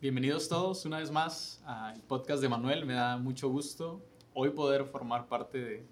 Bienvenidos 0.00 0.48
todos 0.48 0.86
una 0.86 0.98
vez 0.98 1.10
más 1.10 1.62
al 1.66 2.00
podcast 2.04 2.40
de 2.40 2.48
Manuel. 2.48 2.86
Me 2.86 2.94
da 2.94 3.18
mucho 3.18 3.50
gusto 3.50 4.02
hoy 4.32 4.48
poder 4.48 4.86
formar 4.86 5.28
parte 5.28 5.84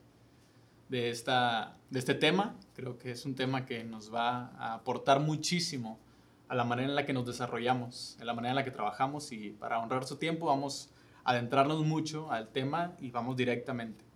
de, 0.88 1.10
este 1.10 2.14
tema. 2.14 2.56
Creo 2.74 2.96
que 2.96 3.10
es 3.10 3.26
un 3.26 3.34
tema 3.34 3.66
que 3.66 3.84
nos 3.84 4.10
va 4.10 4.46
a 4.56 4.72
aportar 4.72 5.20
muchísimo 5.20 6.00
a 6.48 6.54
la 6.54 6.64
manera 6.64 6.88
en 6.88 6.94
la 6.94 7.04
que 7.04 7.12
nos 7.12 7.26
desarrollamos, 7.26 8.16
a 8.18 8.24
la 8.24 8.32
manera 8.32 8.52
en 8.52 8.56
la 8.56 8.64
que 8.64 8.70
trabajamos 8.70 9.30
y 9.30 9.50
para 9.50 9.78
honrar 9.78 10.06
su 10.06 10.16
tiempo 10.16 10.46
vamos 10.46 10.88
a 11.22 11.32
adentrarnos 11.32 11.84
mucho 11.84 12.32
al 12.32 12.48
tema 12.48 12.96
y 13.00 13.10
vamos 13.10 13.36
directamente. 13.36 14.06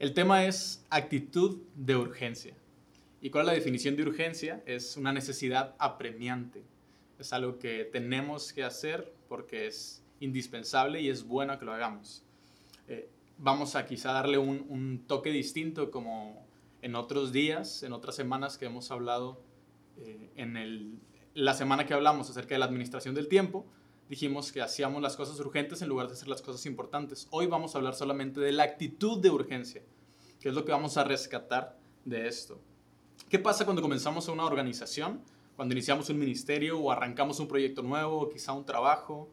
El 0.00 0.14
tema 0.14 0.46
es 0.46 0.84
actitud 0.90 1.62
de 1.76 1.94
urgencia. 1.94 2.56
¿Y 3.20 3.30
cuál 3.30 3.42
es 3.42 3.46
la 3.46 3.54
definición 3.54 3.94
de 3.94 4.02
urgencia? 4.02 4.64
Es 4.66 4.96
una 4.96 5.12
necesidad 5.12 5.76
apremiante 5.78 6.64
es 7.18 7.32
algo 7.32 7.58
que 7.58 7.84
tenemos 7.84 8.52
que 8.52 8.64
hacer 8.64 9.12
porque 9.28 9.66
es 9.66 10.02
indispensable 10.20 11.00
y 11.00 11.08
es 11.08 11.26
bueno 11.26 11.58
que 11.58 11.64
lo 11.64 11.72
hagamos. 11.72 12.22
Eh, 12.88 13.08
vamos 13.38 13.74
a 13.74 13.86
quizá 13.86 14.12
darle 14.12 14.38
un, 14.38 15.04
toque 15.06 15.30
distinto 15.30 15.90
como 15.90 16.46
en 16.80 16.94
otros 16.94 17.32
días, 17.32 17.82
en 17.82 17.92
otras 17.92 18.14
semanas 18.14 18.58
que 18.58 18.66
hemos 18.66 18.90
hablado, 18.90 19.40
eh, 19.98 20.30
en 20.36 20.56
el, 20.56 20.98
la 21.34 21.54
semana 21.54 21.86
que 21.86 21.94
hablamos 21.94 22.30
acerca 22.30 22.54
de 22.54 22.58
la 22.58 22.66
administración 22.66 23.14
del 23.14 23.28
tiempo, 23.28 23.66
dijimos 24.08 24.52
que 24.52 24.60
hacíamos 24.60 25.00
las 25.00 25.16
cosas 25.16 25.38
urgentes 25.40 25.82
en 25.82 25.88
lugar 25.88 26.06
de 26.08 26.14
hacer 26.14 26.28
las 26.28 26.42
cosas 26.42 26.66
importantes. 26.66 27.28
Hoy 27.30 27.46
vamos 27.46 27.74
a 27.74 27.78
hablar 27.78 27.94
solamente 27.94 28.40
de 28.40 28.52
la 28.52 28.64
actitud 28.64 29.20
de 29.20 29.30
urgencia, 29.30 29.82
que 30.40 30.48
es 30.48 30.54
lo 30.54 30.64
que 30.64 30.72
vamos 30.72 30.96
a 30.96 31.04
rescatar 31.04 31.78
de 32.04 32.26
esto. 32.26 32.60
¿Qué 33.28 33.38
pasa 33.38 33.64
cuando 33.64 33.80
comenzamos 33.80 34.28
una 34.28 34.44
organización? 34.44 35.22
Cuando 35.56 35.74
iniciamos 35.74 36.08
un 36.10 36.18
ministerio 36.18 36.78
o 36.78 36.90
arrancamos 36.90 37.40
un 37.40 37.48
proyecto 37.48 37.82
nuevo, 37.82 38.28
quizá 38.28 38.52
un 38.52 38.64
trabajo, 38.64 39.30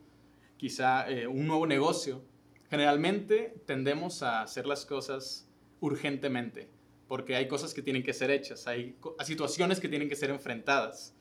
quizá 0.58 1.10
eh, 1.10 1.28
un 1.28 1.48
nuevo 1.48 1.66
negocio, 1.66 2.22
generalmente 2.70 3.56
tendemos 3.66 4.22
a 4.22 4.42
hacer 4.42 4.68
las 4.68 4.86
cosas 4.86 5.48
urgentemente, 5.80 6.70
porque 7.08 7.36
hay 7.36 7.48
cosas 7.48 7.74
que 7.74 7.82
tienen 7.82 8.04
que 8.04 8.14
ser 8.14 8.30
hechas, 8.32 8.68
hay, 8.68 8.96
situaciones 9.26 9.80
que 9.80 9.90
tienen 9.90 10.10
que 10.10 10.16
ser 10.16 10.30
enfrentadas. 10.30 11.16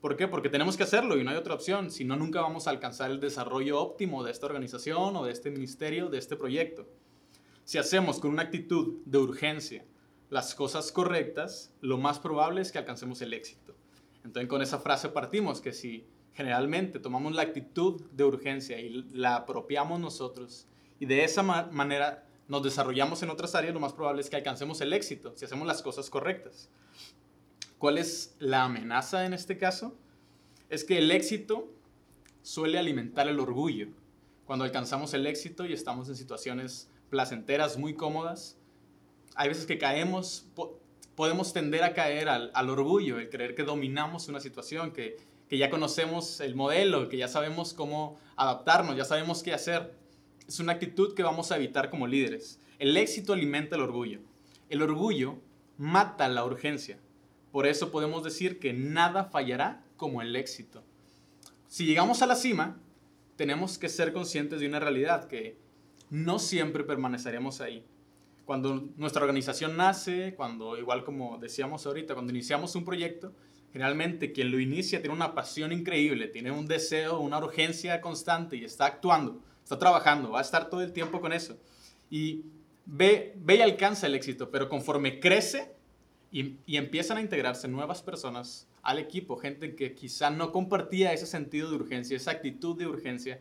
¿Por 0.00 0.16
qué? 0.16 0.28
Porque 0.28 0.48
tenemos 0.48 0.76
que 0.76 0.82
hacerlo 0.82 1.16
y 1.16 1.24
no 1.24 1.30
hay 1.30 1.36
otra 1.36 1.54
opción, 1.54 1.90
si 1.90 2.04
no 2.04 2.16
nunca 2.16 2.40
vamos 2.40 2.66
a 2.66 2.70
alcanzar 2.70 3.10
el 3.10 3.20
desarrollo 3.20 3.80
óptimo 3.80 4.24
de 4.24 4.32
esta 4.32 4.46
organización 4.46 5.16
o 5.16 5.24
de 5.24 5.32
este 5.32 5.50
ministerio, 5.50 6.08
de 6.08 6.18
este 6.18 6.36
proyecto. 6.36 6.86
Si 7.64 7.78
hacemos 7.78 8.18
con 8.18 8.32
una 8.32 8.42
actitud 8.42 8.98
de 9.04 9.18
urgencia 9.18 9.84
las 10.28 10.54
cosas 10.54 10.90
correctas, 10.90 11.72
lo 11.80 11.98
más 11.98 12.18
probable 12.18 12.60
es 12.62 12.72
que 12.72 12.78
alcancemos 12.78 13.22
el 13.22 13.32
éxito. 13.32 13.76
Entonces 14.24 14.48
con 14.48 14.62
esa 14.62 14.78
frase 14.78 15.08
partimos, 15.08 15.60
que 15.60 15.72
si 15.72 16.06
generalmente 16.34 16.98
tomamos 16.98 17.34
la 17.34 17.42
actitud 17.42 18.02
de 18.12 18.24
urgencia 18.24 18.80
y 18.80 19.02
la 19.12 19.36
apropiamos 19.36 20.00
nosotros 20.00 20.66
y 20.98 21.06
de 21.06 21.24
esa 21.24 21.42
manera 21.42 22.26
nos 22.48 22.62
desarrollamos 22.62 23.22
en 23.22 23.30
otras 23.30 23.54
áreas, 23.54 23.74
lo 23.74 23.80
más 23.80 23.92
probable 23.92 24.22
es 24.22 24.30
que 24.30 24.36
alcancemos 24.36 24.80
el 24.80 24.92
éxito 24.92 25.32
si 25.36 25.44
hacemos 25.44 25.66
las 25.66 25.82
cosas 25.82 26.10
correctas. 26.10 26.68
¿Cuál 27.78 27.98
es 27.98 28.36
la 28.38 28.64
amenaza 28.64 29.26
en 29.26 29.34
este 29.34 29.58
caso? 29.58 29.96
Es 30.68 30.84
que 30.84 30.98
el 30.98 31.10
éxito 31.10 31.68
suele 32.42 32.78
alimentar 32.78 33.28
el 33.28 33.40
orgullo. 33.40 33.88
Cuando 34.44 34.64
alcanzamos 34.64 35.14
el 35.14 35.26
éxito 35.26 35.66
y 35.66 35.72
estamos 35.72 36.08
en 36.08 36.16
situaciones 36.16 36.88
placenteras, 37.10 37.78
muy 37.78 37.94
cómodas, 37.94 38.56
hay 39.34 39.48
veces 39.48 39.66
que 39.66 39.78
caemos 39.78 40.46
podemos 41.14 41.52
tender 41.52 41.82
a 41.82 41.94
caer 41.94 42.28
al, 42.28 42.70
orgullo, 42.70 43.18
el 43.18 43.28
creer 43.28 43.54
que 43.54 43.64
dominamos 43.64 44.28
una 44.28 44.40
situación, 44.40 44.92
que, 44.92 45.16
que 45.48 45.58
ya 45.58 45.70
conocemos 45.70 46.40
el 46.40 46.54
modelo, 46.54 47.08
que 47.08 47.18
ya 47.18 47.28
sabemos 47.28 47.74
cómo 47.74 48.18
adaptarnos, 48.36 48.96
ya 48.96 49.04
sabemos 49.04 49.42
qué 49.42 49.52
hacer. 49.52 49.94
Es 50.48 50.60
una 50.60 50.72
actitud 50.72 51.14
que 51.14 51.22
vamos 51.22 51.52
a 51.52 51.56
evitar 51.56 51.90
como 51.90 52.06
líderes. 52.06 52.58
El 52.78 52.96
éxito 52.96 53.32
alimenta 53.32 53.76
el 53.76 53.82
orgullo. 53.82 54.20
El 54.68 54.82
orgullo 54.82 55.38
mata 55.76 56.28
la 56.28 56.44
urgencia. 56.44 56.98
Por 57.50 57.66
eso 57.66 57.90
podemos 57.90 58.24
decir 58.24 58.58
que 58.58 58.72
nada 58.72 59.24
fallará 59.24 59.84
como 59.96 60.22
el 60.22 60.34
éxito. 60.34 60.82
Si 61.68 61.86
llegamos 61.86 62.22
a 62.22 62.26
la 62.26 62.34
cima, 62.34 62.80
tenemos 63.36 63.78
que 63.78 63.88
ser 63.88 64.12
conscientes 64.12 64.60
de 64.60 64.66
una 64.66 64.80
realidad, 64.80 65.28
que 65.28 65.58
no 66.10 66.38
siempre 66.38 66.84
permaneceremos 66.84 67.60
ahí 67.60 67.84
cuando 68.44 68.88
nuestra 68.96 69.22
organización 69.22 69.76
nace, 69.76 70.34
cuando, 70.34 70.76
igual 70.76 71.04
como 71.04 71.38
decíamos 71.38 71.86
ahorita, 71.86 72.14
cuando 72.14 72.32
iniciamos 72.32 72.74
un 72.74 72.84
proyecto, 72.84 73.32
generalmente 73.72 74.32
quien 74.32 74.50
lo 74.50 74.60
inicia 74.60 75.00
tiene 75.00 75.14
una 75.14 75.34
pasión 75.34 75.72
increíble, 75.72 76.28
tiene 76.28 76.50
un 76.50 76.66
deseo, 76.66 77.20
una 77.20 77.38
urgencia 77.38 78.00
constante 78.00 78.56
y 78.56 78.64
está 78.64 78.86
actuando, 78.86 79.40
está 79.62 79.78
trabajando, 79.78 80.30
va 80.30 80.40
a 80.40 80.42
estar 80.42 80.68
todo 80.68 80.82
el 80.82 80.92
tiempo 80.92 81.20
con 81.20 81.32
eso. 81.32 81.56
Y 82.10 82.44
ve, 82.84 83.34
ve 83.36 83.56
y 83.56 83.60
alcanza 83.60 84.06
el 84.06 84.14
éxito, 84.14 84.50
pero 84.50 84.68
conforme 84.68 85.20
crece 85.20 85.74
y, 86.30 86.56
y 86.66 86.76
empiezan 86.76 87.18
a 87.18 87.20
integrarse 87.20 87.68
nuevas 87.68 88.02
personas 88.02 88.68
al 88.82 88.98
equipo, 88.98 89.36
gente 89.36 89.76
que 89.76 89.94
quizá 89.94 90.30
no 90.30 90.50
compartía 90.50 91.12
ese 91.12 91.26
sentido 91.26 91.70
de 91.70 91.76
urgencia, 91.76 92.16
esa 92.16 92.32
actitud 92.32 92.76
de 92.76 92.88
urgencia, 92.88 93.40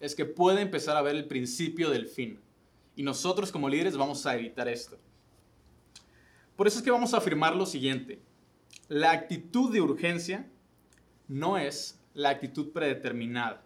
es 0.00 0.14
que 0.14 0.24
puede 0.24 0.62
empezar 0.62 0.96
a 0.96 1.02
ver 1.02 1.14
el 1.14 1.26
principio 1.26 1.90
del 1.90 2.06
fin 2.06 2.40
y 2.96 3.02
nosotros 3.02 3.50
como 3.52 3.68
líderes 3.68 3.96
vamos 3.96 4.26
a 4.26 4.36
evitar 4.36 4.68
esto. 4.68 4.98
Por 6.56 6.66
eso 6.66 6.78
es 6.78 6.84
que 6.84 6.90
vamos 6.90 7.14
a 7.14 7.18
afirmar 7.18 7.56
lo 7.56 7.66
siguiente. 7.66 8.20
La 8.88 9.12
actitud 9.12 9.72
de 9.72 9.80
urgencia 9.80 10.50
no 11.28 11.56
es 11.56 12.00
la 12.14 12.30
actitud 12.30 12.72
predeterminada. 12.72 13.64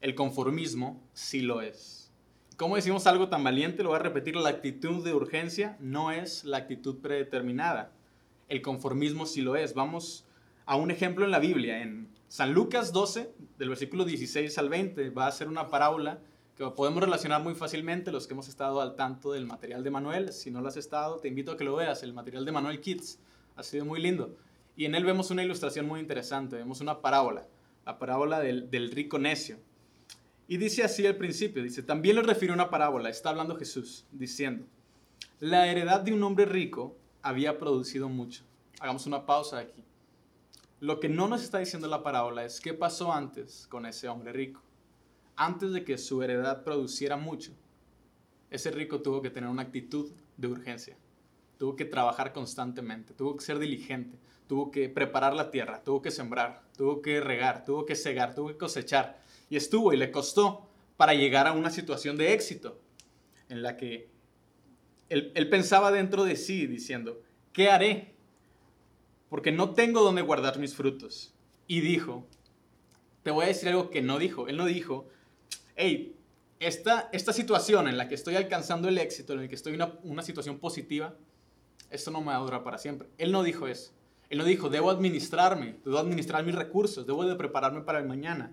El 0.00 0.14
conformismo 0.14 1.02
sí 1.12 1.40
lo 1.40 1.60
es. 1.60 2.12
Como 2.56 2.76
decimos 2.76 3.06
algo 3.06 3.28
tan 3.28 3.44
valiente, 3.44 3.82
lo 3.82 3.90
voy 3.90 3.98
a 3.98 4.02
repetir, 4.02 4.36
la 4.36 4.48
actitud 4.48 5.04
de 5.04 5.12
urgencia 5.12 5.76
no 5.80 6.10
es 6.10 6.44
la 6.44 6.58
actitud 6.58 7.00
predeterminada. 7.00 7.92
El 8.48 8.62
conformismo 8.62 9.26
sí 9.26 9.42
lo 9.42 9.56
es. 9.56 9.74
Vamos 9.74 10.26
a 10.64 10.76
un 10.76 10.90
ejemplo 10.90 11.24
en 11.24 11.32
la 11.32 11.38
Biblia. 11.38 11.82
En 11.82 12.08
San 12.28 12.52
Lucas 12.52 12.92
12, 12.92 13.30
del 13.58 13.68
versículo 13.68 14.04
16 14.04 14.56
al 14.58 14.68
20, 14.68 15.10
va 15.10 15.26
a 15.26 15.32
ser 15.32 15.48
una 15.48 15.68
parábola 15.68 16.20
que 16.56 16.64
podemos 16.70 17.02
relacionar 17.02 17.42
muy 17.42 17.54
fácilmente 17.54 18.10
los 18.10 18.26
que 18.26 18.32
hemos 18.32 18.48
estado 18.48 18.80
al 18.80 18.96
tanto 18.96 19.32
del 19.32 19.44
material 19.44 19.84
de 19.84 19.90
Manuel. 19.90 20.32
Si 20.32 20.50
no 20.50 20.62
lo 20.62 20.68
has 20.68 20.78
estado, 20.78 21.18
te 21.18 21.28
invito 21.28 21.52
a 21.52 21.56
que 21.56 21.64
lo 21.64 21.76
veas. 21.76 22.02
El 22.02 22.14
material 22.14 22.46
de 22.46 22.52
Manuel 22.52 22.80
Kids 22.80 23.18
ha 23.56 23.62
sido 23.62 23.84
muy 23.84 24.00
lindo. 24.00 24.34
Y 24.74 24.86
en 24.86 24.94
él 24.94 25.04
vemos 25.04 25.30
una 25.30 25.44
ilustración 25.44 25.86
muy 25.86 26.00
interesante. 26.00 26.56
Vemos 26.56 26.80
una 26.80 27.02
parábola, 27.02 27.46
la 27.84 27.98
parábola 27.98 28.40
del, 28.40 28.70
del 28.70 28.90
rico 28.90 29.18
necio. 29.18 29.58
Y 30.48 30.56
dice 30.56 30.82
así 30.82 31.06
al 31.06 31.16
principio, 31.16 31.62
dice, 31.62 31.82
también 31.82 32.16
le 32.16 32.22
refiere 32.22 32.54
una 32.54 32.70
parábola, 32.70 33.10
está 33.10 33.30
hablando 33.30 33.56
Jesús, 33.56 34.04
diciendo, 34.12 34.64
la 35.40 35.66
heredad 35.66 36.02
de 36.02 36.12
un 36.12 36.22
hombre 36.22 36.46
rico 36.46 36.96
había 37.20 37.58
producido 37.58 38.08
mucho. 38.08 38.44
Hagamos 38.78 39.06
una 39.06 39.26
pausa 39.26 39.58
aquí. 39.58 39.82
Lo 40.78 41.00
que 41.00 41.08
no 41.08 41.26
nos 41.26 41.42
está 41.42 41.58
diciendo 41.58 41.88
la 41.88 42.04
parábola 42.04 42.44
es 42.44 42.60
qué 42.60 42.74
pasó 42.74 43.12
antes 43.12 43.66
con 43.68 43.86
ese 43.86 44.08
hombre 44.08 44.32
rico 44.32 44.62
antes 45.36 45.72
de 45.72 45.84
que 45.84 45.98
su 45.98 46.22
heredad 46.22 46.64
produciera 46.64 47.16
mucho, 47.16 47.52
ese 48.50 48.70
rico 48.70 49.02
tuvo 49.02 49.22
que 49.22 49.30
tener 49.30 49.50
una 49.50 49.62
actitud 49.62 50.10
de 50.36 50.48
urgencia. 50.48 50.96
Tuvo 51.58 51.76
que 51.76 51.84
trabajar 51.84 52.32
constantemente, 52.32 53.14
tuvo 53.14 53.36
que 53.36 53.44
ser 53.44 53.58
diligente, 53.58 54.18
tuvo 54.46 54.70
que 54.70 54.88
preparar 54.88 55.34
la 55.34 55.50
tierra, 55.50 55.82
tuvo 55.82 56.02
que 56.02 56.10
sembrar, 56.10 56.62
tuvo 56.76 57.02
que 57.02 57.20
regar, 57.20 57.64
tuvo 57.64 57.86
que 57.86 57.96
cegar, 57.96 58.34
tuvo 58.34 58.48
que 58.48 58.56
cosechar. 58.56 59.20
Y 59.48 59.56
estuvo 59.56 59.92
y 59.92 59.96
le 59.96 60.10
costó 60.10 60.68
para 60.96 61.14
llegar 61.14 61.46
a 61.46 61.52
una 61.52 61.70
situación 61.70 62.16
de 62.16 62.32
éxito 62.32 62.80
en 63.48 63.62
la 63.62 63.76
que 63.76 64.10
él, 65.08 65.32
él 65.34 65.48
pensaba 65.48 65.92
dentro 65.92 66.24
de 66.24 66.36
sí 66.36 66.66
diciendo, 66.66 67.22
¿qué 67.52 67.70
haré? 67.70 68.14
Porque 69.28 69.52
no 69.52 69.70
tengo 69.74 70.02
donde 70.02 70.22
guardar 70.22 70.58
mis 70.58 70.74
frutos. 70.74 71.34
Y 71.66 71.80
dijo, 71.80 72.26
te 73.22 73.30
voy 73.30 73.44
a 73.44 73.48
decir 73.48 73.68
algo 73.68 73.90
que 73.90 74.02
no 74.02 74.18
dijo. 74.18 74.46
Él 74.48 74.56
no 74.56 74.66
dijo, 74.66 75.08
hey, 75.76 76.16
esta, 76.58 77.10
esta 77.12 77.32
situación 77.32 77.86
en 77.86 77.98
la 77.98 78.08
que 78.08 78.14
estoy 78.14 78.34
alcanzando 78.34 78.88
el 78.88 78.98
éxito, 78.98 79.34
en 79.34 79.42
la 79.42 79.48
que 79.48 79.54
estoy 79.54 79.74
en 79.74 79.84
una, 80.02 80.22
situación 80.22 80.58
positiva, 80.58 81.14
esto 81.90 82.10
no 82.10 82.20
me 82.20 82.28
va 82.28 82.36
a 82.36 82.40
durar 82.40 82.64
para 82.64 82.78
siempre. 82.78 83.08
Él 83.18 83.30
no 83.30 83.42
dijo 83.42 83.68
eso. 83.68 83.92
Él 84.30 84.38
no 84.38 84.44
dijo, 84.44 84.70
debo 84.70 84.90
administrarme, 84.90 85.76
debo 85.84 85.98
administrar 85.98 86.44
mis 86.44 86.54
recursos, 86.54 87.06
debo 87.06 87.24
de 87.24 87.36
prepararme 87.36 87.82
para 87.82 88.00
el 88.00 88.08
mañana. 88.08 88.52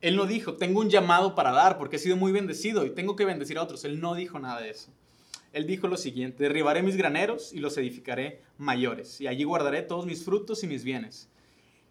Él 0.00 0.16
no 0.16 0.26
dijo, 0.26 0.54
tengo 0.56 0.80
un 0.80 0.90
llamado 0.90 1.34
para 1.34 1.52
dar 1.52 1.78
porque 1.78 1.96
he 1.96 1.98
sido 1.98 2.16
muy 2.16 2.30
bendecido 2.30 2.84
y 2.84 2.90
tengo 2.90 3.16
que 3.16 3.24
bendecir 3.24 3.56
a 3.56 3.62
otros. 3.62 3.84
Él 3.84 4.00
no 4.00 4.14
dijo 4.14 4.38
nada 4.38 4.60
de 4.60 4.70
eso. 4.70 4.92
Él 5.52 5.66
dijo 5.66 5.88
lo 5.88 5.96
siguiente, 5.96 6.42
derribaré 6.42 6.82
mis 6.82 6.96
graneros 6.96 7.54
y 7.54 7.60
los 7.60 7.78
edificaré 7.78 8.42
mayores, 8.58 9.18
y 9.18 9.28
allí 9.28 9.44
guardaré 9.44 9.80
todos 9.80 10.04
mis 10.04 10.22
frutos 10.22 10.62
y 10.62 10.66
mis 10.66 10.84
bienes. 10.84 11.30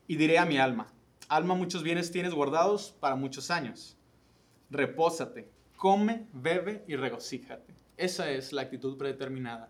Y 0.08 0.16
diré 0.18 0.38
a 0.38 0.46
mi 0.46 0.60
alma, 0.60 0.94
alma, 1.28 1.56
muchos 1.56 1.82
bienes 1.82 2.12
tienes 2.12 2.36
guardados 2.36 2.94
para 3.00 3.16
muchos 3.16 3.50
años 3.50 3.97
repósate, 4.70 5.50
come, 5.76 6.28
bebe 6.34 6.84
y 6.88 6.96
regocíjate. 6.96 7.74
Esa 7.98 8.30
es 8.32 8.54
la 8.54 8.64
actitud 8.64 8.98
predeterminada 8.98 9.70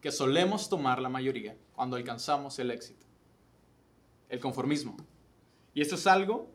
que 0.00 0.12
solemos 0.12 0.68
tomar 0.68 1.00
la 1.00 1.08
mayoría 1.08 1.56
cuando 1.74 1.96
alcanzamos 1.96 2.58
el 2.58 2.70
éxito. 2.70 3.06
El 4.28 4.40
conformismo. 4.40 4.96
Y 5.74 5.80
esto 5.80 5.94
es 5.94 6.06
algo 6.06 6.50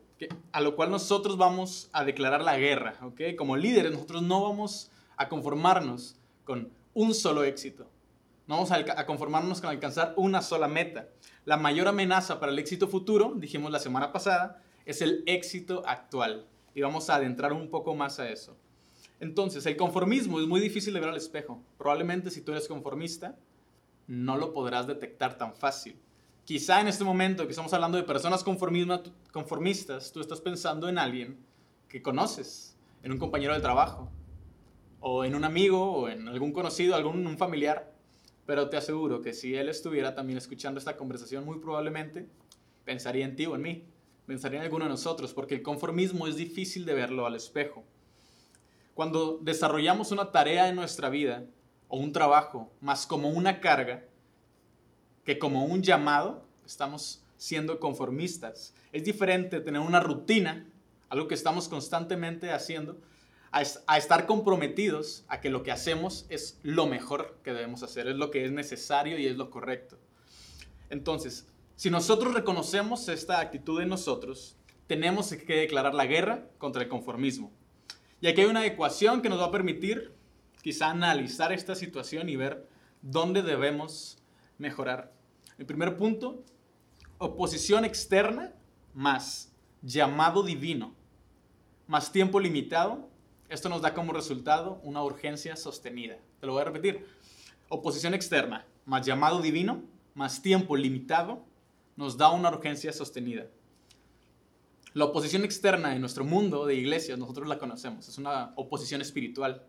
a 0.52 0.60
lo 0.60 0.76
cual 0.76 0.90
nosotros 0.90 1.36
vamos 1.36 1.88
a 1.92 2.04
declarar 2.04 2.42
la 2.42 2.56
guerra, 2.56 2.96
¿ok? 3.02 3.36
Como 3.36 3.56
líderes 3.56 3.92
nosotros 3.92 4.22
no 4.22 4.42
vamos 4.42 4.90
a 5.16 5.28
conformarnos 5.28 6.16
con 6.44 6.70
un 6.94 7.14
solo 7.14 7.44
éxito. 7.44 7.86
No 8.46 8.56
vamos 8.56 8.70
a 8.70 9.06
conformarnos 9.06 9.60
con 9.60 9.70
alcanzar 9.70 10.14
una 10.16 10.42
sola 10.42 10.68
meta. 10.68 11.08
La 11.44 11.56
mayor 11.56 11.88
amenaza 11.88 12.38
para 12.38 12.52
el 12.52 12.58
éxito 12.58 12.88
futuro, 12.88 13.32
dijimos 13.36 13.72
la 13.72 13.78
semana 13.78 14.12
pasada, 14.12 14.62
es 14.84 15.02
el 15.02 15.22
éxito 15.26 15.82
actual. 15.86 16.46
Y 16.74 16.80
vamos 16.80 17.08
a 17.08 17.16
adentrar 17.16 17.52
un 17.52 17.70
poco 17.70 17.94
más 17.94 18.18
a 18.18 18.28
eso. 18.30 18.56
Entonces, 19.20 19.64
el 19.66 19.76
conformismo 19.76 20.40
es 20.40 20.46
muy 20.46 20.60
difícil 20.60 20.92
de 20.92 21.00
ver 21.00 21.08
al 21.08 21.16
espejo. 21.16 21.62
Probablemente 21.78 22.30
si 22.30 22.40
tú 22.40 22.52
eres 22.52 22.68
conformista, 22.68 23.38
no 24.06 24.36
lo 24.36 24.52
podrás 24.52 24.86
detectar 24.86 25.38
tan 25.38 25.54
fácil. 25.54 25.96
Quizá 26.44 26.80
en 26.80 26.88
este 26.88 27.04
momento 27.04 27.44
que 27.44 27.52
estamos 27.52 27.72
hablando 27.72 27.96
de 27.96 28.04
personas 28.04 28.44
conformistas, 28.44 30.12
tú 30.12 30.20
estás 30.20 30.40
pensando 30.40 30.88
en 30.88 30.98
alguien 30.98 31.38
que 31.88 32.02
conoces, 32.02 32.76
en 33.02 33.12
un 33.12 33.18
compañero 33.18 33.54
de 33.54 33.60
trabajo, 33.60 34.10
o 35.00 35.24
en 35.24 35.34
un 35.34 35.44
amigo, 35.44 35.92
o 35.92 36.08
en 36.08 36.28
algún 36.28 36.52
conocido, 36.52 36.94
algún 36.94 37.38
familiar. 37.38 37.94
Pero 38.44 38.68
te 38.68 38.76
aseguro 38.76 39.22
que 39.22 39.32
si 39.32 39.54
él 39.54 39.70
estuviera 39.70 40.14
también 40.14 40.36
escuchando 40.36 40.78
esta 40.78 40.98
conversación, 40.98 41.46
muy 41.46 41.60
probablemente 41.60 42.28
pensaría 42.84 43.24
en 43.24 43.36
ti 43.36 43.46
o 43.46 43.54
en 43.54 43.62
mí, 43.62 43.84
pensaría 44.26 44.58
en 44.58 44.64
alguno 44.64 44.84
de 44.84 44.90
nosotros, 44.90 45.32
porque 45.34 45.54
el 45.54 45.62
conformismo 45.62 46.26
es 46.26 46.36
difícil 46.36 46.84
de 46.84 46.94
verlo 46.94 47.26
al 47.26 47.34
espejo. 47.34 47.84
Cuando 48.94 49.38
desarrollamos 49.42 50.12
una 50.12 50.30
tarea 50.30 50.68
en 50.68 50.76
nuestra 50.76 51.08
vida 51.08 51.44
o 51.88 51.98
un 51.98 52.12
trabajo 52.12 52.72
más 52.80 53.06
como 53.06 53.28
una 53.28 53.60
carga 53.60 54.04
que 55.24 55.38
como 55.38 55.64
un 55.64 55.82
llamado, 55.82 56.44
estamos 56.64 57.24
siendo 57.36 57.80
conformistas. 57.80 58.74
Es 58.92 59.04
diferente 59.04 59.60
tener 59.60 59.80
una 59.80 60.00
rutina, 60.00 60.66
algo 61.08 61.28
que 61.28 61.34
estamos 61.34 61.68
constantemente 61.68 62.52
haciendo, 62.52 62.98
a, 63.50 63.96
estar 63.96 64.26
comprometidos 64.26 65.24
a 65.28 65.40
que 65.40 65.48
lo 65.48 65.62
que 65.62 65.70
hacemos 65.70 66.26
es 66.28 66.58
lo 66.62 66.86
mejor 66.86 67.38
que 67.44 67.52
debemos 67.52 67.82
hacer, 67.84 68.08
es 68.08 68.16
lo 68.16 68.30
que 68.30 68.44
es 68.44 68.52
necesario 68.52 69.18
y 69.18 69.26
es 69.26 69.36
lo 69.36 69.50
correcto. 69.50 69.96
Entonces, 70.90 71.46
si 71.76 71.90
nosotros 71.90 72.34
reconocemos 72.34 73.08
esta 73.08 73.40
actitud 73.40 73.80
en 73.80 73.88
nosotros, 73.88 74.56
tenemos 74.86 75.28
que 75.32 75.56
declarar 75.56 75.94
la 75.94 76.06
guerra 76.06 76.46
contra 76.58 76.82
el 76.82 76.88
conformismo. 76.88 77.52
Y 78.20 78.26
aquí 78.26 78.42
hay 78.42 78.46
una 78.46 78.66
ecuación 78.66 79.22
que 79.22 79.28
nos 79.28 79.40
va 79.40 79.46
a 79.46 79.50
permitir 79.50 80.14
quizá 80.62 80.90
analizar 80.90 81.52
esta 81.52 81.74
situación 81.74 82.28
y 82.28 82.36
ver 82.36 82.66
dónde 83.02 83.42
debemos 83.42 84.18
mejorar. 84.58 85.12
El 85.58 85.66
primer 85.66 85.96
punto, 85.96 86.42
oposición 87.18 87.84
externa 87.84 88.52
más 88.94 89.52
llamado 89.82 90.42
divino 90.42 90.94
más 91.86 92.12
tiempo 92.12 92.40
limitado. 92.40 93.08
Esto 93.48 93.68
nos 93.68 93.82
da 93.82 93.94
como 93.94 94.12
resultado 94.12 94.80
una 94.82 95.02
urgencia 95.02 95.56
sostenida. 95.56 96.16
Te 96.40 96.46
lo 96.46 96.52
voy 96.52 96.62
a 96.62 96.66
repetir. 96.66 97.06
Oposición 97.68 98.14
externa 98.14 98.66
más 98.86 99.04
llamado 99.06 99.40
divino 99.40 99.82
más 100.14 100.42
tiempo 100.42 100.76
limitado 100.76 101.44
nos 101.96 102.16
da 102.16 102.30
una 102.30 102.50
urgencia 102.50 102.92
sostenida. 102.92 103.46
La 104.92 105.06
oposición 105.06 105.44
externa 105.44 105.94
en 105.94 106.00
nuestro 106.00 106.24
mundo 106.24 106.66
de 106.66 106.76
iglesias, 106.76 107.18
nosotros 107.18 107.48
la 107.48 107.58
conocemos, 107.58 108.08
es 108.08 108.18
una 108.18 108.52
oposición 108.56 109.00
espiritual. 109.00 109.64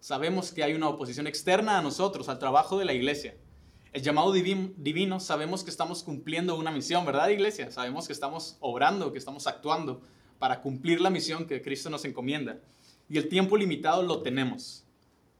Sabemos 0.00 0.52
que 0.52 0.62
hay 0.62 0.74
una 0.74 0.88
oposición 0.88 1.26
externa 1.26 1.78
a 1.78 1.82
nosotros, 1.82 2.28
al 2.28 2.38
trabajo 2.38 2.78
de 2.78 2.84
la 2.84 2.92
iglesia. 2.92 3.36
El 3.92 4.02
llamado 4.02 4.32
divino, 4.32 5.18
sabemos 5.20 5.64
que 5.64 5.70
estamos 5.70 6.02
cumpliendo 6.02 6.56
una 6.56 6.70
misión, 6.70 7.06
¿verdad, 7.06 7.28
iglesia? 7.28 7.70
Sabemos 7.70 8.06
que 8.06 8.12
estamos 8.12 8.58
obrando, 8.60 9.10
que 9.12 9.18
estamos 9.18 9.46
actuando 9.46 10.02
para 10.38 10.60
cumplir 10.60 11.00
la 11.00 11.10
misión 11.10 11.46
que 11.46 11.62
Cristo 11.62 11.88
nos 11.88 12.04
encomienda. 12.04 12.60
Y 13.08 13.16
el 13.16 13.28
tiempo 13.28 13.56
limitado 13.56 14.02
lo 14.02 14.20
tenemos. 14.20 14.84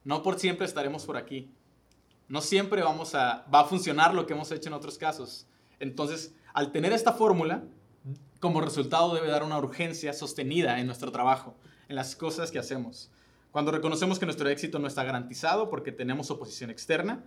No 0.04 0.22
por 0.22 0.38
siempre 0.38 0.64
estaremos 0.66 1.04
por 1.04 1.19
aquí. 1.19 1.50
No 2.28 2.40
siempre 2.40 2.82
vamos 2.82 3.14
a, 3.14 3.46
va 3.52 3.60
a 3.60 3.64
funcionar 3.64 4.14
lo 4.14 4.26
que 4.26 4.32
hemos 4.32 4.50
hecho 4.50 4.70
en 4.70 4.74
otros 4.74 4.96
casos. 4.96 5.46
Entonces, 5.80 6.34
al 6.54 6.72
tener 6.72 6.92
esta 6.92 7.12
fórmula, 7.12 7.64
como 8.40 8.60
resultado 8.60 9.14
debe 9.14 9.28
dar 9.28 9.42
una 9.42 9.58
urgencia 9.58 10.12
sostenida 10.12 10.80
en 10.80 10.86
nuestro 10.86 11.10
trabajo, 11.10 11.56
en 11.88 11.96
las 11.96 12.16
cosas 12.16 12.50
que 12.50 12.58
hacemos. 12.58 13.10
Cuando 13.50 13.72
reconocemos 13.72 14.19
que 14.19 14.26
nuestro 14.26 14.48
éxito 14.48 14.78
no 14.78 14.86
está 14.86 15.04
garantizado 15.04 15.70
porque 15.70 15.90
tenemos 15.90 16.30
oposición 16.30 16.70
externa, 16.70 17.25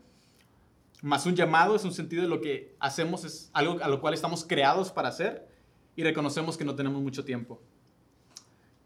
más 1.02 1.26
un 1.26 1.36
llamado 1.36 1.76
es 1.76 1.84
un 1.84 1.94
sentido 1.94 2.22
de 2.22 2.30
lo 2.30 2.42
que 2.42 2.76
hacemos 2.80 3.26
es 3.26 3.50
algo 3.54 3.84
a 3.84 3.88
lo 3.88 4.00
cual 4.00 4.14
estamos 4.14 4.46
creados 4.46 4.92
para 4.92 5.10
hacer 5.10 5.48
y 5.96 6.04
reconocemos 6.04 6.58
que 6.58 6.64
no 6.64 6.76
tenemos 6.76 7.02
mucho 7.02 7.26
tiempo. 7.26 7.60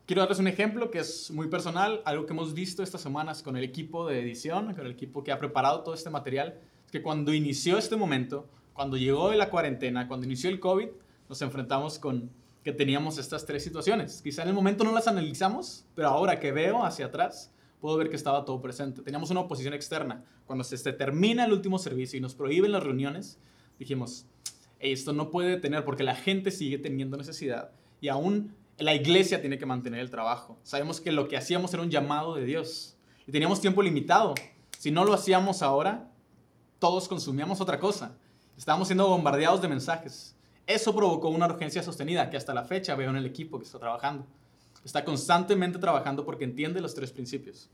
Quiero 0.05 0.21
darles 0.21 0.39
un 0.39 0.47
ejemplo 0.47 0.91
que 0.91 0.99
es 0.99 1.31
muy 1.31 1.47
personal, 1.47 2.01
algo 2.05 2.25
que 2.25 2.33
hemos 2.33 2.53
visto 2.53 2.83
estas 2.83 3.01
semanas 3.01 3.41
con 3.41 3.57
el 3.57 3.63
equipo 3.63 4.07
de 4.07 4.21
edición, 4.21 4.73
con 4.73 4.85
el 4.85 4.91
equipo 4.91 5.23
que 5.23 5.31
ha 5.31 5.39
preparado 5.39 5.81
todo 5.81 5.95
este 5.95 6.09
material, 6.09 6.59
es 6.85 6.91
que 6.91 7.01
cuando 7.01 7.33
inició 7.33 7.77
este 7.77 7.95
momento, 7.95 8.47
cuando 8.75 8.97
llegó 8.97 9.31
la 9.31 9.49
cuarentena, 9.49 10.07
cuando 10.07 10.25
inició 10.25 10.49
el 10.49 10.59
COVID, 10.59 10.89
nos 11.29 11.41
enfrentamos 11.41 11.97
con 11.97 12.29
que 12.61 12.73
teníamos 12.73 13.17
estas 13.17 13.45
tres 13.45 13.63
situaciones. 13.63 14.21
Quizá 14.21 14.43
en 14.43 14.49
el 14.49 14.53
momento 14.53 14.83
no 14.83 14.91
las 14.91 15.07
analizamos, 15.07 15.85
pero 15.95 16.09
ahora 16.09 16.39
que 16.41 16.51
veo 16.51 16.83
hacia 16.83 17.05
atrás, 17.05 17.51
puedo 17.79 17.95
ver 17.95 18.09
que 18.09 18.17
estaba 18.17 18.43
todo 18.43 18.61
presente. 18.61 19.01
Teníamos 19.01 19.31
una 19.31 19.39
oposición 19.39 19.73
externa. 19.73 20.25
Cuando 20.45 20.65
se, 20.65 20.77
termina 20.91 21.45
el 21.45 21.53
último 21.53 21.79
servicio 21.79 22.17
y 22.17 22.21
nos 22.21 22.35
prohíben 22.35 22.73
las 22.73 22.83
reuniones, 22.83 23.39
dijimos, 23.79 24.25
esto 24.79 25.13
no 25.13 25.31
puede 25.31 25.57
tener 25.57 25.85
porque 25.85 26.03
la 26.03 26.15
gente 26.15 26.51
sigue 26.51 26.77
teniendo 26.77 27.15
necesidad 27.15 27.71
y 28.01 28.09
aún 28.09 28.53
la 28.77 28.93
iglesia 28.93 29.39
tiene 29.39 29.57
que 29.57 29.65
mantener 29.65 30.01
el 30.01 30.09
trabajo. 30.09 30.59
Sabemos 30.63 30.99
que 30.99 31.13
lo 31.13 31.29
que 31.29 31.37
hacíamos 31.37 31.73
era 31.73 31.81
un 31.81 31.89
llamado 31.89 32.35
de 32.35 32.43
Dios 32.43 32.97
y 33.25 33.31
teníamos 33.31 33.61
tiempo 33.61 33.81
limitado. 33.81 34.35
Si 34.77 34.91
no 34.91 35.05
lo 35.05 35.13
hacíamos 35.13 35.61
ahora, 35.61 36.11
todos 36.79 37.07
consumíamos 37.07 37.61
otra 37.61 37.79
cosa. 37.79 38.17
Estábamos 38.57 38.87
siendo 38.87 39.07
bombardeados 39.07 39.61
de 39.61 39.67
mensajes. 39.67 40.35
Eso 40.67 40.95
provocó 40.95 41.29
una 41.29 41.45
urgencia 41.45 41.83
sostenida 41.83 42.29
que 42.29 42.37
hasta 42.37 42.53
la 42.53 42.63
fecha 42.63 42.95
veo 42.95 43.09
en 43.09 43.17
el 43.17 43.25
equipo 43.25 43.59
que 43.59 43.65
está 43.65 43.79
trabajando. 43.79 44.25
Está 44.83 45.03
constantemente 45.03 45.79
trabajando 45.79 46.25
porque 46.25 46.43
entiende 46.43 46.81
los 46.81 46.93
tres 46.95 47.11
principios. 47.11 47.69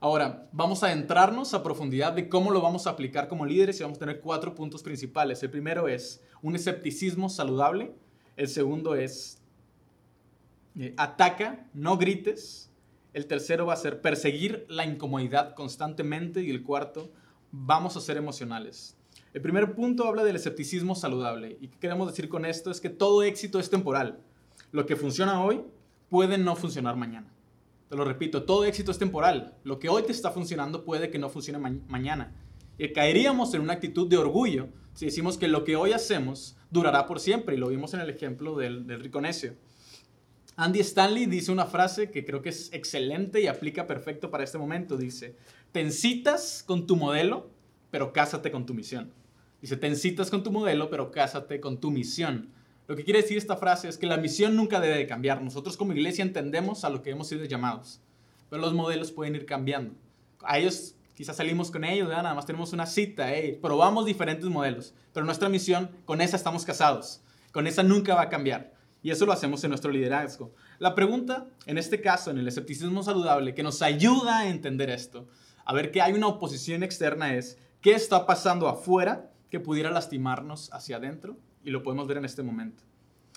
Ahora, 0.00 0.48
vamos 0.50 0.82
a 0.82 0.90
entrarnos 0.90 1.54
a 1.54 1.62
profundidad 1.62 2.12
de 2.12 2.28
cómo 2.28 2.50
lo 2.50 2.60
vamos 2.60 2.86
a 2.86 2.90
aplicar 2.90 3.28
como 3.28 3.46
líderes 3.46 3.78
y 3.78 3.84
vamos 3.84 3.98
a 3.98 4.00
tener 4.00 4.20
cuatro 4.20 4.54
puntos 4.54 4.82
principales. 4.82 5.42
El 5.42 5.50
primero 5.50 5.86
es 5.86 6.20
un 6.40 6.56
escepticismo 6.56 7.28
saludable. 7.28 7.94
El 8.36 8.48
segundo 8.48 8.96
es 8.96 9.40
eh, 10.76 10.94
ataca, 10.96 11.68
no 11.74 11.98
grites. 11.98 12.70
El 13.12 13.26
tercero 13.26 13.66
va 13.66 13.74
a 13.74 13.76
ser 13.76 14.00
perseguir 14.00 14.66
la 14.68 14.84
incomodidad 14.84 15.54
constantemente. 15.54 16.42
Y 16.42 16.50
el 16.50 16.64
cuarto, 16.64 17.12
vamos 17.52 17.96
a 17.96 18.00
ser 18.00 18.16
emocionales. 18.16 18.96
El 19.32 19.40
primer 19.40 19.74
punto 19.74 20.06
habla 20.06 20.24
del 20.24 20.36
escepticismo 20.36 20.94
saludable. 20.94 21.56
¿Y 21.58 21.68
qué 21.68 21.78
queremos 21.78 22.06
decir 22.06 22.28
con 22.28 22.44
esto? 22.44 22.70
Es 22.70 22.82
que 22.82 22.90
todo 22.90 23.22
éxito 23.22 23.58
es 23.58 23.70
temporal. 23.70 24.18
Lo 24.72 24.84
que 24.84 24.94
funciona 24.94 25.42
hoy 25.42 25.62
puede 26.10 26.36
no 26.36 26.54
funcionar 26.54 26.96
mañana. 26.96 27.32
Te 27.88 27.96
lo 27.96 28.04
repito, 28.04 28.42
todo 28.42 28.66
éxito 28.66 28.90
es 28.90 28.98
temporal. 28.98 29.54
Lo 29.64 29.78
que 29.78 29.88
hoy 29.88 30.02
te 30.02 30.12
está 30.12 30.30
funcionando 30.30 30.84
puede 30.84 31.08
que 31.08 31.18
no 31.18 31.30
funcione 31.30 31.80
mañana. 31.88 32.34
Y 32.76 32.92
caeríamos 32.92 33.54
en 33.54 33.62
una 33.62 33.72
actitud 33.72 34.06
de 34.06 34.18
orgullo 34.18 34.68
si 34.92 35.06
decimos 35.06 35.38
que 35.38 35.48
lo 35.48 35.64
que 35.64 35.76
hoy 35.76 35.92
hacemos 35.92 36.56
durará 36.70 37.06
por 37.06 37.18
siempre. 37.18 37.54
Y 37.54 37.58
lo 37.58 37.68
vimos 37.68 37.94
en 37.94 38.00
el 38.00 38.10
ejemplo 38.10 38.56
del, 38.56 38.86
rico 39.00 39.22
necio. 39.22 39.54
Andy 40.56 40.80
Stanley 40.80 41.24
dice 41.24 41.50
una 41.50 41.64
frase 41.64 42.10
que 42.10 42.26
creo 42.26 42.42
que 42.42 42.50
es 42.50 42.70
excelente 42.74 43.40
y 43.40 43.46
aplica 43.46 43.86
perfecto 43.86 44.30
para 44.30 44.44
este 44.44 44.58
momento. 44.58 44.98
Dice, 44.98 45.36
te 45.72 45.80
incitas 45.80 46.62
con 46.66 46.86
tu 46.86 46.96
modelo, 46.96 47.48
pero 47.90 48.12
cásate 48.12 48.50
con 48.50 48.66
tu 48.66 48.74
misión. 48.74 49.21
Dice, 49.62 49.76
te 49.76 49.86
incitas 49.86 50.28
con 50.28 50.42
tu 50.42 50.50
modelo, 50.50 50.90
pero 50.90 51.12
cásate 51.12 51.60
con 51.60 51.78
tu 51.78 51.92
misión. 51.92 52.50
Lo 52.88 52.96
que 52.96 53.04
quiere 53.04 53.22
decir 53.22 53.38
esta 53.38 53.56
frase 53.56 53.88
es 53.88 53.96
que 53.96 54.06
la 54.06 54.16
misión 54.16 54.56
nunca 54.56 54.80
debe 54.80 54.96
de 54.96 55.06
cambiar. 55.06 55.40
Nosotros 55.40 55.76
como 55.76 55.92
iglesia 55.92 56.24
entendemos 56.24 56.84
a 56.84 56.90
lo 56.90 57.00
que 57.00 57.10
hemos 57.10 57.28
sido 57.28 57.44
llamados, 57.44 58.00
pero 58.50 58.60
los 58.60 58.74
modelos 58.74 59.12
pueden 59.12 59.36
ir 59.36 59.46
cambiando. 59.46 59.94
A 60.42 60.58
ellos 60.58 60.96
quizás 61.14 61.36
salimos 61.36 61.70
con 61.70 61.84
ellos, 61.84 62.08
nada 62.08 62.34
más 62.34 62.44
tenemos 62.44 62.72
una 62.72 62.86
cita, 62.86 63.28
probamos 63.60 64.04
diferentes 64.04 64.46
modelos, 64.50 64.94
pero 65.12 65.24
nuestra 65.24 65.48
misión, 65.48 65.90
con 66.06 66.20
esa 66.20 66.36
estamos 66.36 66.64
casados, 66.64 67.22
con 67.52 67.68
esa 67.68 67.84
nunca 67.84 68.16
va 68.16 68.22
a 68.22 68.28
cambiar. 68.28 68.74
Y 69.00 69.10
eso 69.12 69.26
lo 69.26 69.32
hacemos 69.32 69.62
en 69.62 69.70
nuestro 69.70 69.92
liderazgo. 69.92 70.52
La 70.80 70.96
pregunta, 70.96 71.46
en 71.66 71.78
este 71.78 72.00
caso, 72.00 72.32
en 72.32 72.38
el 72.38 72.48
escepticismo 72.48 73.04
saludable, 73.04 73.54
que 73.54 73.62
nos 73.62 73.80
ayuda 73.80 74.40
a 74.40 74.48
entender 74.48 74.90
esto, 74.90 75.28
a 75.64 75.72
ver 75.72 75.92
que 75.92 76.02
hay 76.02 76.14
una 76.14 76.26
oposición 76.26 76.82
externa 76.82 77.34
es, 77.34 77.58
¿qué 77.80 77.94
está 77.94 78.26
pasando 78.26 78.66
afuera 78.68 79.31
que 79.52 79.60
pudiera 79.60 79.90
lastimarnos 79.90 80.72
hacia 80.72 80.96
adentro 80.96 81.36
y 81.62 81.70
lo 81.72 81.82
podemos 81.82 82.08
ver 82.08 82.16
en 82.16 82.24
este 82.24 82.42
momento. 82.42 82.84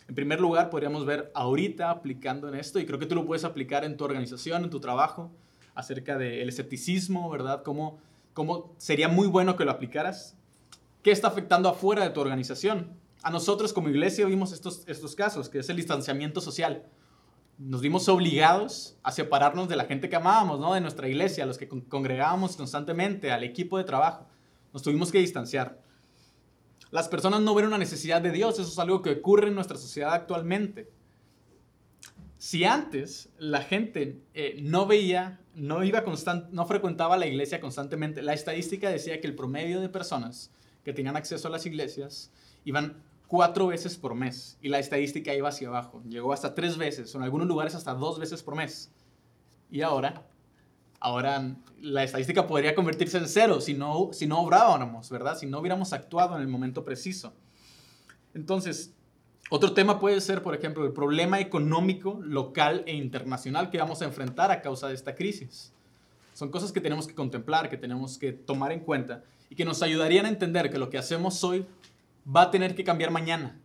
En 0.07 0.15
primer 0.15 0.39
lugar, 0.39 0.69
podríamos 0.69 1.05
ver 1.05 1.29
ahorita 1.36 1.89
aplicando 1.89 2.48
en 2.48 2.55
esto, 2.55 2.79
y 2.79 2.86
creo 2.86 3.00
que 3.00 3.05
tú 3.05 3.15
lo 3.15 3.25
puedes 3.25 3.43
aplicar 3.43 3.84
en 3.84 3.98
tu 3.98 4.05
organización, 4.05 4.63
en 4.63 4.69
tu 4.69 4.79
trabajo, 4.79 5.29
acerca 5.74 6.17
del 6.17 6.48
escepticismo, 6.48 7.29
¿verdad? 7.29 7.63
¿Cómo, 7.63 7.98
¿Cómo 8.34 8.74
sería 8.77 9.10
muy 9.10 9.27
bueno 9.27 9.57
que 9.57 9.65
lo 9.65 9.72
aplicaras? 9.72 10.38
¿Qué 11.03 11.12
está 11.12 11.27
afectando 11.27 11.67
afuera 11.67 12.05
de 12.05 12.12
tu 12.12 12.22
organización? 12.22 12.93
A 13.22 13.29
nosotros 13.29 13.74
como 13.74 13.89
iglesia 13.89 14.25
vimos 14.25 14.53
estos, 14.53 14.88
estos 14.88 15.15
casos, 15.15 15.50
que 15.50 15.60
es 15.60 15.69
el 15.69 15.75
distanciamiento 15.75 16.39
social. 16.39 16.86
Nos 17.57 17.81
vimos 17.81 18.07
obligados 18.07 18.95
a 19.03 19.12
separarnos 19.12 19.67
de 19.67 19.75
la 19.75 19.84
gente 19.84 20.07
que 20.07 20.15
amábamos, 20.15 20.62
¿no? 20.62 20.75
De 20.75 20.79
nuestra 20.79 21.10
iglesia, 21.10 21.43
a 21.43 21.48
los 21.48 21.57
que 21.57 21.67
congregábamos 21.67 22.55
constantemente, 22.55 23.34
al 23.34 23.43
equipo 23.43 23.77
de 23.77 23.84
trabajo. 23.84 24.29
Nos 24.72 24.81
tuvimos 24.81 25.12
que 25.12 25.19
distanciar. 25.19 25.84
Las 26.95 27.09
personas 27.09 27.41
no 27.41 27.53
ven 27.53 27.65
una 27.65 27.77
necesidad 27.77 28.21
de 28.21 28.31
Dios, 28.31 28.57
eso 28.57 28.69
es 28.69 28.79
algo 28.79 29.01
que 29.01 29.11
ocurre 29.11 29.49
en 29.49 29.55
nuestra 29.55 29.77
sociedad 29.77 30.13
actualmente. 30.13 30.89
Si 32.37 32.63
antes 32.63 33.27
la 33.37 33.61
gente 33.61 34.21
eh, 34.33 34.61
no 34.61 34.85
veía, 34.85 35.41
no 35.55 35.83
iba 35.83 36.05
constant, 36.05 36.51
no 36.51 36.65
frecuentaba 36.65 37.17
la 37.17 37.27
iglesia 37.27 37.59
constantemente, 37.59 38.21
la 38.21 38.31
estadística 38.31 38.89
decía 38.89 39.19
que 39.19 39.27
el 39.27 39.35
promedio 39.35 39.81
de 39.81 39.89
personas 39.89 40.51
que 40.85 40.93
tenían 40.93 41.17
acceso 41.17 41.49
a 41.49 41.51
las 41.51 41.65
iglesias 41.65 42.31
iban 42.63 43.03
cuatro 43.27 43.67
veces 43.67 43.97
por 43.97 44.15
mes 44.15 44.57
y 44.61 44.69
la 44.69 44.79
estadística 44.79 45.35
iba 45.35 45.49
hacia 45.49 45.67
abajo. 45.67 46.01
Llegó 46.07 46.31
hasta 46.31 46.55
tres 46.55 46.77
veces, 46.77 47.13
o 47.13 47.17
en 47.17 47.25
algunos 47.25 47.49
lugares 47.49 47.75
hasta 47.75 47.93
dos 47.93 48.19
veces 48.19 48.41
por 48.41 48.55
mes. 48.55 48.89
Y 49.69 49.81
ahora, 49.81 50.25
ahora 51.05 51.55
la 51.81 52.03
estadística 52.03 52.47
podría 52.47 52.74
convertirse 52.74 53.19
en 53.19 53.27
cero 53.27 53.62
si 53.62 53.75
no, 53.75 54.09
si 54.12 54.25
no 54.25 54.39
obrábamos, 54.39 55.07
¿verdad? 55.12 55.38
Si 55.38 55.45
no 55.45 55.59
hubiéramos 55.59 55.93
actuado 55.93 56.35
en 56.35 56.41
el 56.41 56.47
momento 56.47 56.83
preciso. 56.83 57.31
Entonces, 58.33 58.91
otro 59.51 59.74
tema 59.74 60.00
puede 60.00 60.19
ser, 60.19 60.41
por 60.41 60.55
ejemplo, 60.55 60.83
el 60.83 60.93
problema 60.93 61.39
económico 61.39 62.19
local 62.24 62.83
e 62.88 62.95
internacional 62.95 63.69
que 63.69 63.77
vamos 63.77 64.01
a 64.01 64.05
enfrentar 64.05 64.50
a 64.50 64.63
causa 64.63 64.88
de 64.88 64.95
esta 64.95 65.13
crisis. 65.13 65.71
Son 66.33 66.50
cosas 66.50 66.71
que 66.71 66.81
tenemos 66.81 67.05
que 67.05 67.13
contemplar, 67.13 67.69
que 67.69 67.77
tenemos 67.77 68.17
que 68.17 68.33
tomar 68.33 68.71
en 68.71 68.79
cuenta 68.79 69.24
y 69.51 69.55
que 69.55 69.63
nos 69.63 69.83
ayudarían 69.83 70.25
a 70.25 70.29
entender 70.29 70.71
que 70.71 70.79
lo 70.79 70.89
que 70.89 70.97
hacemos 70.97 71.43
hoy 71.43 71.67
va 72.35 72.41
a 72.41 72.51
tener 72.51 72.74
que 72.74 72.83
cambiar 72.83 73.12
mañana. 73.12 73.59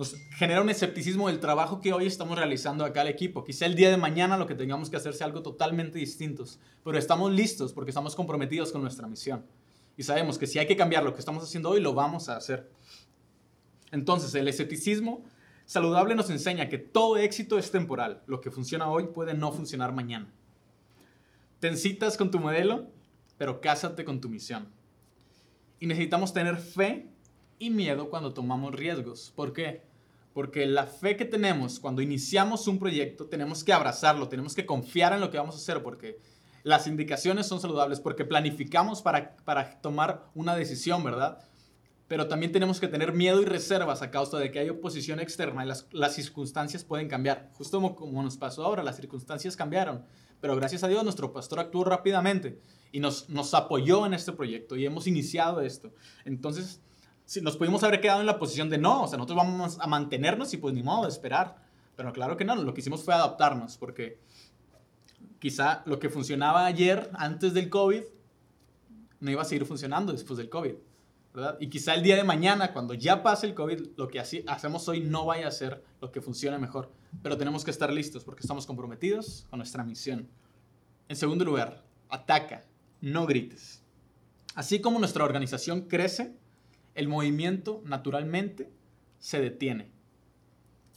Nos 0.00 0.16
genera 0.30 0.62
un 0.62 0.70
escepticismo 0.70 1.28
del 1.28 1.40
trabajo 1.40 1.82
que 1.82 1.92
hoy 1.92 2.06
estamos 2.06 2.38
realizando 2.38 2.86
acá 2.86 3.02
al 3.02 3.08
equipo. 3.08 3.44
Quizá 3.44 3.66
el 3.66 3.74
día 3.74 3.90
de 3.90 3.98
mañana 3.98 4.38
lo 4.38 4.46
que 4.46 4.54
tengamos 4.54 4.88
que 4.88 4.96
hacer 4.96 5.12
sea 5.12 5.26
algo 5.26 5.42
totalmente 5.42 5.98
distinto, 5.98 6.46
pero 6.82 6.96
estamos 6.96 7.30
listos 7.30 7.74
porque 7.74 7.90
estamos 7.90 8.16
comprometidos 8.16 8.72
con 8.72 8.80
nuestra 8.80 9.06
misión. 9.06 9.44
Y 9.98 10.02
sabemos 10.02 10.38
que 10.38 10.46
si 10.46 10.58
hay 10.58 10.66
que 10.66 10.74
cambiar 10.74 11.02
lo 11.02 11.12
que 11.12 11.18
estamos 11.18 11.44
haciendo 11.44 11.68
hoy, 11.68 11.82
lo 11.82 11.92
vamos 11.92 12.30
a 12.30 12.38
hacer. 12.38 12.70
Entonces, 13.92 14.34
el 14.34 14.48
escepticismo 14.48 15.22
saludable 15.66 16.14
nos 16.14 16.30
enseña 16.30 16.70
que 16.70 16.78
todo 16.78 17.18
éxito 17.18 17.58
es 17.58 17.70
temporal. 17.70 18.22
Lo 18.26 18.40
que 18.40 18.50
funciona 18.50 18.88
hoy 18.88 19.08
puede 19.08 19.34
no 19.34 19.52
funcionar 19.52 19.92
mañana. 19.92 20.32
Te 21.58 21.76
citas 21.76 22.16
con 22.16 22.30
tu 22.30 22.38
modelo, 22.38 22.86
pero 23.36 23.60
cásate 23.60 24.06
con 24.06 24.18
tu 24.18 24.30
misión. 24.30 24.66
Y 25.78 25.86
necesitamos 25.86 26.32
tener 26.32 26.56
fe 26.56 27.06
y 27.58 27.68
miedo 27.68 28.08
cuando 28.08 28.32
tomamos 28.32 28.74
riesgos. 28.74 29.30
¿Por 29.36 29.52
qué? 29.52 29.89
Porque 30.32 30.66
la 30.66 30.86
fe 30.86 31.16
que 31.16 31.24
tenemos 31.24 31.80
cuando 31.80 32.02
iniciamos 32.02 32.68
un 32.68 32.78
proyecto, 32.78 33.26
tenemos 33.26 33.64
que 33.64 33.72
abrazarlo, 33.72 34.28
tenemos 34.28 34.54
que 34.54 34.66
confiar 34.66 35.12
en 35.12 35.20
lo 35.20 35.30
que 35.30 35.38
vamos 35.38 35.56
a 35.56 35.58
hacer, 35.58 35.82
porque 35.82 36.18
las 36.62 36.86
indicaciones 36.86 37.46
son 37.46 37.60
saludables, 37.60 38.00
porque 38.00 38.24
planificamos 38.24 39.02
para, 39.02 39.36
para 39.44 39.80
tomar 39.80 40.26
una 40.34 40.54
decisión, 40.54 41.02
¿verdad? 41.02 41.38
pero 42.10 42.26
también 42.26 42.50
tenemos 42.50 42.80
que 42.80 42.88
tener 42.88 43.12
miedo 43.12 43.40
y 43.40 43.44
reservas 43.44 44.02
a 44.02 44.10
causa 44.10 44.36
de 44.40 44.50
que 44.50 44.58
hay 44.58 44.68
oposición 44.68 45.20
externa 45.20 45.64
y 45.64 45.68
las, 45.68 45.86
las 45.92 46.12
circunstancias 46.12 46.82
pueden 46.82 47.06
cambiar. 47.06 47.52
Justo 47.52 47.76
como, 47.76 47.94
como, 47.94 48.20
nos 48.20 48.36
pasó 48.36 48.64
ahora, 48.64 48.82
las 48.82 48.96
circunstancias 48.96 49.54
cambiaron, 49.54 50.04
pero 50.40 50.56
gracias 50.56 50.82
a 50.82 50.88
Dios 50.88 51.04
nuestro 51.04 51.32
pastor 51.32 51.60
actuó 51.60 51.84
rápidamente 51.84 52.60
y 52.90 52.98
nos, 52.98 53.28
nos 53.28 53.54
apoyó 53.54 54.06
en 54.06 54.14
este 54.14 54.32
proyecto 54.32 54.74
y 54.74 54.84
hemos 54.84 55.06
iniciado 55.06 55.60
esto. 55.60 55.92
Entonces, 56.24 56.80
si 57.30 57.40
nos 57.40 57.56
pudimos 57.56 57.84
haber 57.84 58.00
quedado 58.00 58.18
en 58.18 58.26
la 58.26 58.40
posición 58.40 58.68
de 58.70 58.76
no, 58.76 59.04
o 59.04 59.06
sea, 59.06 59.16
nosotros 59.16 59.36
vamos 59.36 59.78
a 59.78 59.86
mantenernos 59.86 60.52
y 60.52 60.56
pues 60.56 60.74
ni 60.74 60.82
modo 60.82 61.04
de 61.04 61.10
esperar. 61.10 61.62
Pero 61.94 62.12
claro 62.12 62.36
que 62.36 62.44
no, 62.44 62.56
lo 62.56 62.74
que 62.74 62.80
hicimos 62.80 63.04
fue 63.04 63.14
adaptarnos 63.14 63.76
porque 63.76 64.18
quizá 65.38 65.84
lo 65.86 66.00
que 66.00 66.08
funcionaba 66.08 66.66
ayer 66.66 67.08
antes 67.14 67.54
del 67.54 67.70
COVID 67.70 68.02
no 69.20 69.30
iba 69.30 69.42
a 69.42 69.44
seguir 69.44 69.64
funcionando 69.64 70.10
después 70.10 70.38
del 70.38 70.48
COVID. 70.48 70.74
Y 71.60 71.68
quizá 71.68 71.94
el 71.94 72.02
día 72.02 72.16
de 72.16 72.24
mañana, 72.24 72.72
cuando 72.72 72.94
ya 72.94 73.22
pase 73.22 73.46
el 73.46 73.54
COVID, 73.54 73.90
lo 73.96 74.08
que 74.08 74.18
así 74.18 74.42
hacemos 74.48 74.88
hoy 74.88 74.98
no 74.98 75.24
vaya 75.24 75.46
a 75.46 75.52
ser 75.52 75.84
lo 76.00 76.10
que 76.10 76.20
funcione 76.20 76.58
mejor. 76.58 76.90
Pero 77.22 77.38
tenemos 77.38 77.64
que 77.64 77.70
estar 77.70 77.92
listos 77.92 78.24
porque 78.24 78.40
estamos 78.40 78.66
comprometidos 78.66 79.46
con 79.50 79.60
nuestra 79.60 79.84
misión. 79.84 80.28
En 81.08 81.14
segundo 81.14 81.44
lugar, 81.44 81.84
ataca, 82.08 82.64
no 83.00 83.24
grites. 83.24 83.84
Así 84.56 84.80
como 84.80 84.98
nuestra 84.98 85.24
organización 85.24 85.82
crece, 85.82 86.39
el 87.00 87.08
movimiento 87.08 87.82
naturalmente 87.84 88.70
se 89.18 89.40
detiene. 89.40 89.90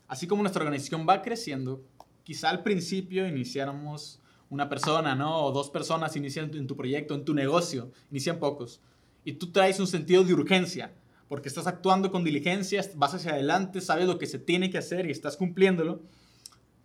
Así 0.07 0.27
como 0.27 0.43
nuestra 0.43 0.63
organización 0.63 1.07
va 1.09 1.21
creciendo, 1.21 1.83
quizá 2.23 2.49
al 2.49 2.61
principio 2.61 3.27
iniciáramos 3.27 4.21
una 4.49 4.69
persona, 4.69 5.15
¿no? 5.15 5.43
O 5.43 5.51
dos 5.51 5.69
personas 5.71 6.15
inician 6.15 6.51
en 6.53 6.67
tu 6.67 6.77
proyecto, 6.77 7.15
en 7.15 7.25
tu 7.25 7.33
negocio, 7.33 7.91
inician 8.11 8.39
pocos 8.39 8.81
y 9.25 9.33
tú 9.33 9.51
traes 9.51 9.79
un 9.79 9.87
sentido 9.87 10.23
de 10.23 10.33
urgencia, 10.33 10.93
porque 11.27 11.47
estás 11.47 11.67
actuando 11.67 12.11
con 12.11 12.23
diligencia, 12.23 12.83
vas 12.95 13.13
hacia 13.13 13.31
adelante, 13.31 13.81
sabes 13.81 14.05
lo 14.07 14.19
que 14.19 14.27
se 14.27 14.39
tiene 14.39 14.69
que 14.69 14.77
hacer 14.77 15.05
y 15.05 15.11
estás 15.11 15.37
cumpliéndolo. 15.37 16.01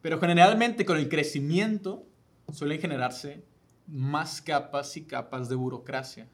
Pero 0.01 0.21
generalmente 0.21 0.85
con 0.85 0.97
el 0.97 1.09
crecimiento 1.09 2.07
suelen 2.53 2.81
generarse 2.81 3.43
más 3.87 4.41
capas 4.41 4.97
y 4.97 5.03
capas 5.03 5.49
de 5.49 5.57
burocracia, 5.57 6.29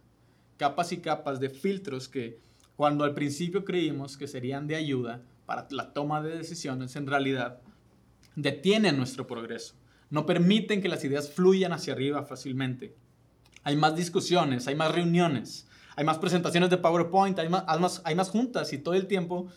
capas 0.58 0.92
y 0.92 0.98
capas 0.98 1.40
de 1.40 1.48
filtros 1.48 2.08
que 2.08 2.40
cuando 2.76 3.04
al 3.04 3.14
principio 3.14 3.64
creímos 3.64 4.16
que 4.16 4.26
serían 4.26 4.66
de 4.66 4.76
ayuda 4.76 5.22
para 5.46 5.66
la 5.70 5.92
toma 5.92 6.22
de 6.22 6.36
decisiones, 6.36 6.96
en 6.96 7.06
realidad 7.06 7.60
detienen 8.36 8.96
nuestro 8.96 9.26
progreso, 9.26 9.74
no 10.10 10.26
permiten 10.26 10.82
que 10.82 10.88
las 10.88 11.04
ideas 11.04 11.30
fluyan 11.30 11.72
hacia 11.72 11.92
arriba 11.92 12.24
fácilmente. 12.24 12.96
Hay 13.62 13.76
más 13.76 13.96
discusiones, 13.96 14.66
hay 14.66 14.74
más 14.74 14.92
reuniones, 14.92 15.66
hay 15.96 16.04
más 16.04 16.18
presentaciones 16.18 16.70
de 16.70 16.76
PowerPoint, 16.76 17.38
hay 17.38 17.48
más, 17.48 18.30
juntas 18.30 18.72
y 18.72 18.78
todo 18.78 18.94
el 18.94 19.06
tiempo 19.06 19.48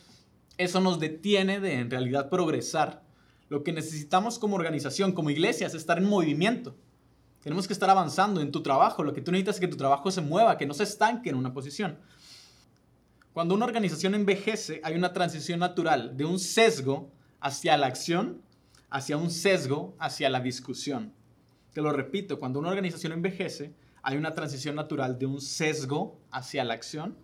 eso 0.57 0.81
nos 0.81 0.99
detiene 0.99 1.59
de 1.59 1.73
en 1.79 1.89
realidad 1.89 2.29
progresar. 2.29 3.03
Lo 3.49 3.63
que 3.63 3.73
necesitamos 3.73 4.39
como 4.39 4.55
organización, 4.55 5.11
como 5.11 5.29
iglesia, 5.29 5.67
es 5.67 5.73
estar 5.73 5.97
en 5.97 6.05
movimiento. 6.05 6.75
Tenemos 7.41 7.67
que 7.67 7.73
estar 7.73 7.89
avanzando 7.89 8.41
en 8.41 8.51
tu 8.51 8.61
trabajo. 8.61 9.03
Lo 9.03 9.13
que 9.13 9.21
tú 9.21 9.31
necesitas 9.31 9.55
es 9.55 9.61
que 9.61 9.67
tu 9.67 9.77
trabajo 9.77 10.09
se 10.11 10.21
mueva, 10.21 10.57
que 10.57 10.65
no 10.65 10.73
se 10.73 10.83
estanque 10.83 11.29
en 11.29 11.35
una 11.35 11.53
posición. 11.53 11.97
Cuando 13.37 13.53
una 13.53 13.65
organización 13.65 14.15
envejece, 14.15 14.81
hay 14.83 14.95
una 14.95 15.13
transición 15.13 15.59
natural 15.59 16.17
de 16.17 16.25
un 16.25 16.39
sesgo 16.39 17.11
hacia 17.39 17.77
la 17.77 17.85
acción 17.85 18.41
hacia 18.89 19.15
un 19.15 19.29
sesgo 19.29 19.95
hacia 19.99 20.27
la 20.31 20.39
discusión. 20.39 21.13
Te 21.71 21.83
lo 21.83 21.91
repito, 21.93 22.39
cuando 22.39 22.57
una 22.57 22.69
organización 22.69 23.11
envejece, 23.11 23.75
hay 24.01 24.17
una 24.17 24.33
transición 24.33 24.73
natural 24.73 25.19
de 25.19 25.27
un 25.27 25.39
sesgo 25.39 26.19
hacia 26.31 26.63
la 26.63 26.73
acción 26.73 27.15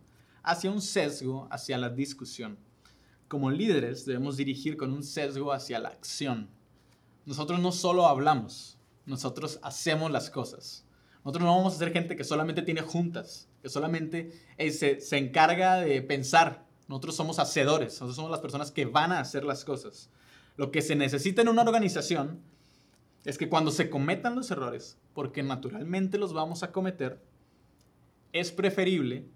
hacia 0.44 0.70
un 0.70 0.84
sesgo 0.84 1.48
hacia 1.50 1.80
la 1.80 1.90
discusión. 1.90 2.60
Como 3.28 3.50
líderes 3.50 4.06
debemos 4.06 4.38
dirigir 4.38 4.78
con 4.78 4.94
un 4.94 5.02
sesgo 5.02 5.52
hacia 5.52 5.80
la 5.80 5.90
acción. 5.90 6.48
Nosotros 7.26 7.60
no 7.60 7.72
solo 7.72 8.06
hablamos, 8.06 8.78
nosotros 9.08 9.58
hacemos 9.64 10.12
las 10.12 10.30
cosas. 10.30 10.86
Nosotros 11.26 11.44
no 11.44 11.58
vamos 11.58 11.74
a 11.74 11.80
ser 11.80 11.92
gente 11.92 12.16
que 12.16 12.24
solamente 12.24 12.62
tiene 12.62 12.82
juntas, 12.82 13.50
que 13.64 13.70
solamente 13.70 14.34
eh, 14.58 14.72
se, 14.72 15.00
se 15.00 15.18
encarga 15.18 15.78
de 15.78 16.02
pensar. 16.02 16.66
Nosotros 16.90 17.16
somos 17.16 17.40
hacedores, 17.40 17.94
nosotros 17.94 18.18
somos 18.18 18.30
las 18.30 18.42
personas 18.42 18.72
que 18.72 18.84
van 18.84 19.14
a 19.14 19.22
hacer 19.22 19.46
las 19.46 19.64
cosas. 19.64 20.10
Lo 20.58 20.70
que 20.70 20.82
se 20.82 20.98
necesita 20.98 21.42
en 21.42 21.48
una 21.48 21.62
organización 21.62 22.42
es 23.24 23.38
que 23.38 23.48
cuando 23.48 23.72
se 23.72 23.90
cometan 23.90 24.36
los 24.36 24.52
errores, 24.52 24.98
porque 25.14 25.44
naturalmente 25.44 26.18
los 26.18 26.34
vamos 26.34 26.62
a 26.62 26.74
cometer, 26.74 27.22
es 28.34 28.52
preferible 28.52 29.30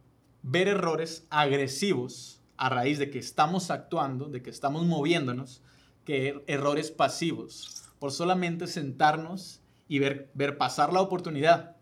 ver 0.43 0.67
errores 0.67 1.25
agresivos 1.29 2.41
a 2.57 2.67
raíz 2.67 2.99
de 2.99 3.09
que 3.09 3.19
estamos 3.19 3.71
actuando, 3.71 4.25
de 4.25 4.41
que 4.41 4.49
estamos 4.49 4.85
moviéndonos, 4.85 5.61
que 6.03 6.27
er-, 6.27 6.43
errores 6.47 6.91
pasivos, 6.91 7.85
por 7.97 8.11
solamente 8.11 8.67
sentarnos 8.67 9.61
y 9.87 9.99
ver, 9.99 10.29
ver 10.33 10.57
pasar 10.57 10.91
la 10.91 10.99
oportunidad 10.99 11.76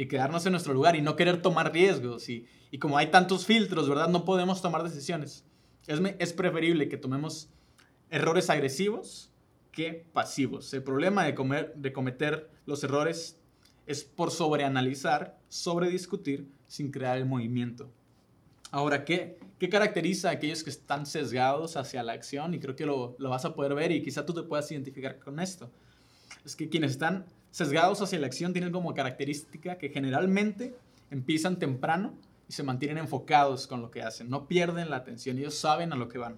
y 0.00 0.08
quedarnos 0.08 0.46
en 0.46 0.52
nuestro 0.52 0.72
lugar 0.72 0.96
y 0.96 1.02
no 1.02 1.14
querer 1.14 1.42
tomar 1.42 1.74
riesgos. 1.74 2.30
Y, 2.30 2.46
y 2.70 2.78
como 2.78 2.96
hay 2.96 3.08
tantos 3.08 3.44
filtros, 3.44 3.86
¿verdad? 3.86 4.08
No 4.08 4.24
podemos 4.24 4.62
tomar 4.62 4.82
decisiones. 4.82 5.44
Es, 5.86 6.00
es 6.18 6.32
preferible 6.32 6.88
que 6.88 6.96
tomemos 6.96 7.50
errores 8.08 8.48
agresivos 8.48 9.30
que 9.72 10.06
pasivos. 10.14 10.72
El 10.72 10.82
problema 10.84 11.24
de, 11.24 11.34
comer, 11.34 11.74
de 11.76 11.92
cometer 11.92 12.48
los 12.64 12.82
errores 12.82 13.38
es 13.86 14.02
por 14.02 14.30
sobreanalizar, 14.30 15.38
sobrediscutir, 15.50 16.48
sin 16.66 16.90
crear 16.90 17.18
el 17.18 17.26
movimiento. 17.26 17.90
Ahora, 18.70 19.04
¿qué, 19.04 19.38
¿qué 19.58 19.68
caracteriza 19.68 20.30
a 20.30 20.32
aquellos 20.32 20.64
que 20.64 20.70
están 20.70 21.04
sesgados 21.04 21.76
hacia 21.76 22.02
la 22.02 22.12
acción? 22.12 22.54
Y 22.54 22.58
creo 22.58 22.74
que 22.74 22.86
lo, 22.86 23.16
lo 23.18 23.28
vas 23.28 23.44
a 23.44 23.54
poder 23.54 23.74
ver 23.74 23.92
y 23.92 24.02
quizá 24.02 24.24
tú 24.24 24.32
te 24.32 24.44
puedas 24.44 24.72
identificar 24.72 25.18
con 25.18 25.40
esto. 25.40 25.70
Es 26.42 26.56
que 26.56 26.70
quienes 26.70 26.92
están 26.92 27.26
sesgados 27.50 28.00
hacia 28.00 28.18
la 28.18 28.26
acción 28.26 28.52
tienen 28.52 28.72
como 28.72 28.94
característica 28.94 29.78
que 29.78 29.88
generalmente 29.88 30.76
empiezan 31.10 31.58
temprano 31.58 32.14
y 32.48 32.52
se 32.52 32.62
mantienen 32.62 32.98
enfocados 32.98 33.66
con 33.66 33.80
lo 33.80 33.90
que 33.90 34.02
hacen. 34.02 34.30
No 34.30 34.46
pierden 34.46 34.90
la 34.90 34.96
atención, 34.96 35.38
ellos 35.38 35.54
saben 35.54 35.92
a 35.92 35.96
lo 35.96 36.08
que 36.08 36.18
van. 36.18 36.36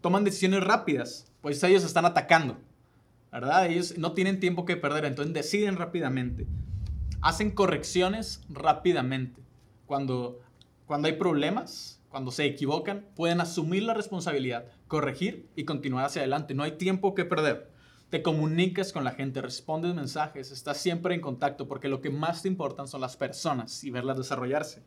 Toman 0.00 0.24
decisiones 0.24 0.62
rápidas, 0.62 1.30
pues 1.40 1.62
ellos 1.62 1.84
están 1.84 2.04
atacando, 2.04 2.58
¿verdad? 3.32 3.66
Ellos 3.66 3.98
no 3.98 4.12
tienen 4.12 4.40
tiempo 4.40 4.64
que 4.64 4.76
perder, 4.76 5.04
entonces 5.04 5.34
deciden 5.34 5.76
rápidamente. 5.76 6.46
Hacen 7.22 7.50
correcciones 7.50 8.42
rápidamente. 8.48 9.40
Cuando, 9.86 10.40
cuando 10.86 11.08
hay 11.08 11.14
problemas, 11.14 12.00
cuando 12.08 12.30
se 12.30 12.44
equivocan, 12.44 13.04
pueden 13.14 13.40
asumir 13.40 13.82
la 13.82 13.94
responsabilidad, 13.94 14.66
corregir 14.88 15.48
y 15.56 15.64
continuar 15.64 16.06
hacia 16.06 16.22
adelante. 16.22 16.54
No 16.54 16.62
hay 16.62 16.72
tiempo 16.72 17.14
que 17.14 17.24
perder 17.24 17.70
te 18.10 18.22
comunicas 18.22 18.92
con 18.92 19.04
la 19.04 19.12
gente, 19.12 19.42
respondes 19.42 19.94
mensajes, 19.94 20.52
estás 20.52 20.78
siempre 20.78 21.14
en 21.14 21.20
contacto 21.20 21.66
porque 21.66 21.88
lo 21.88 22.00
que 22.00 22.10
más 22.10 22.42
te 22.42 22.48
importan 22.48 22.86
son 22.86 23.00
las 23.00 23.16
personas 23.16 23.82
y 23.82 23.90
verlas 23.90 24.16
desarrollarse. 24.16 24.82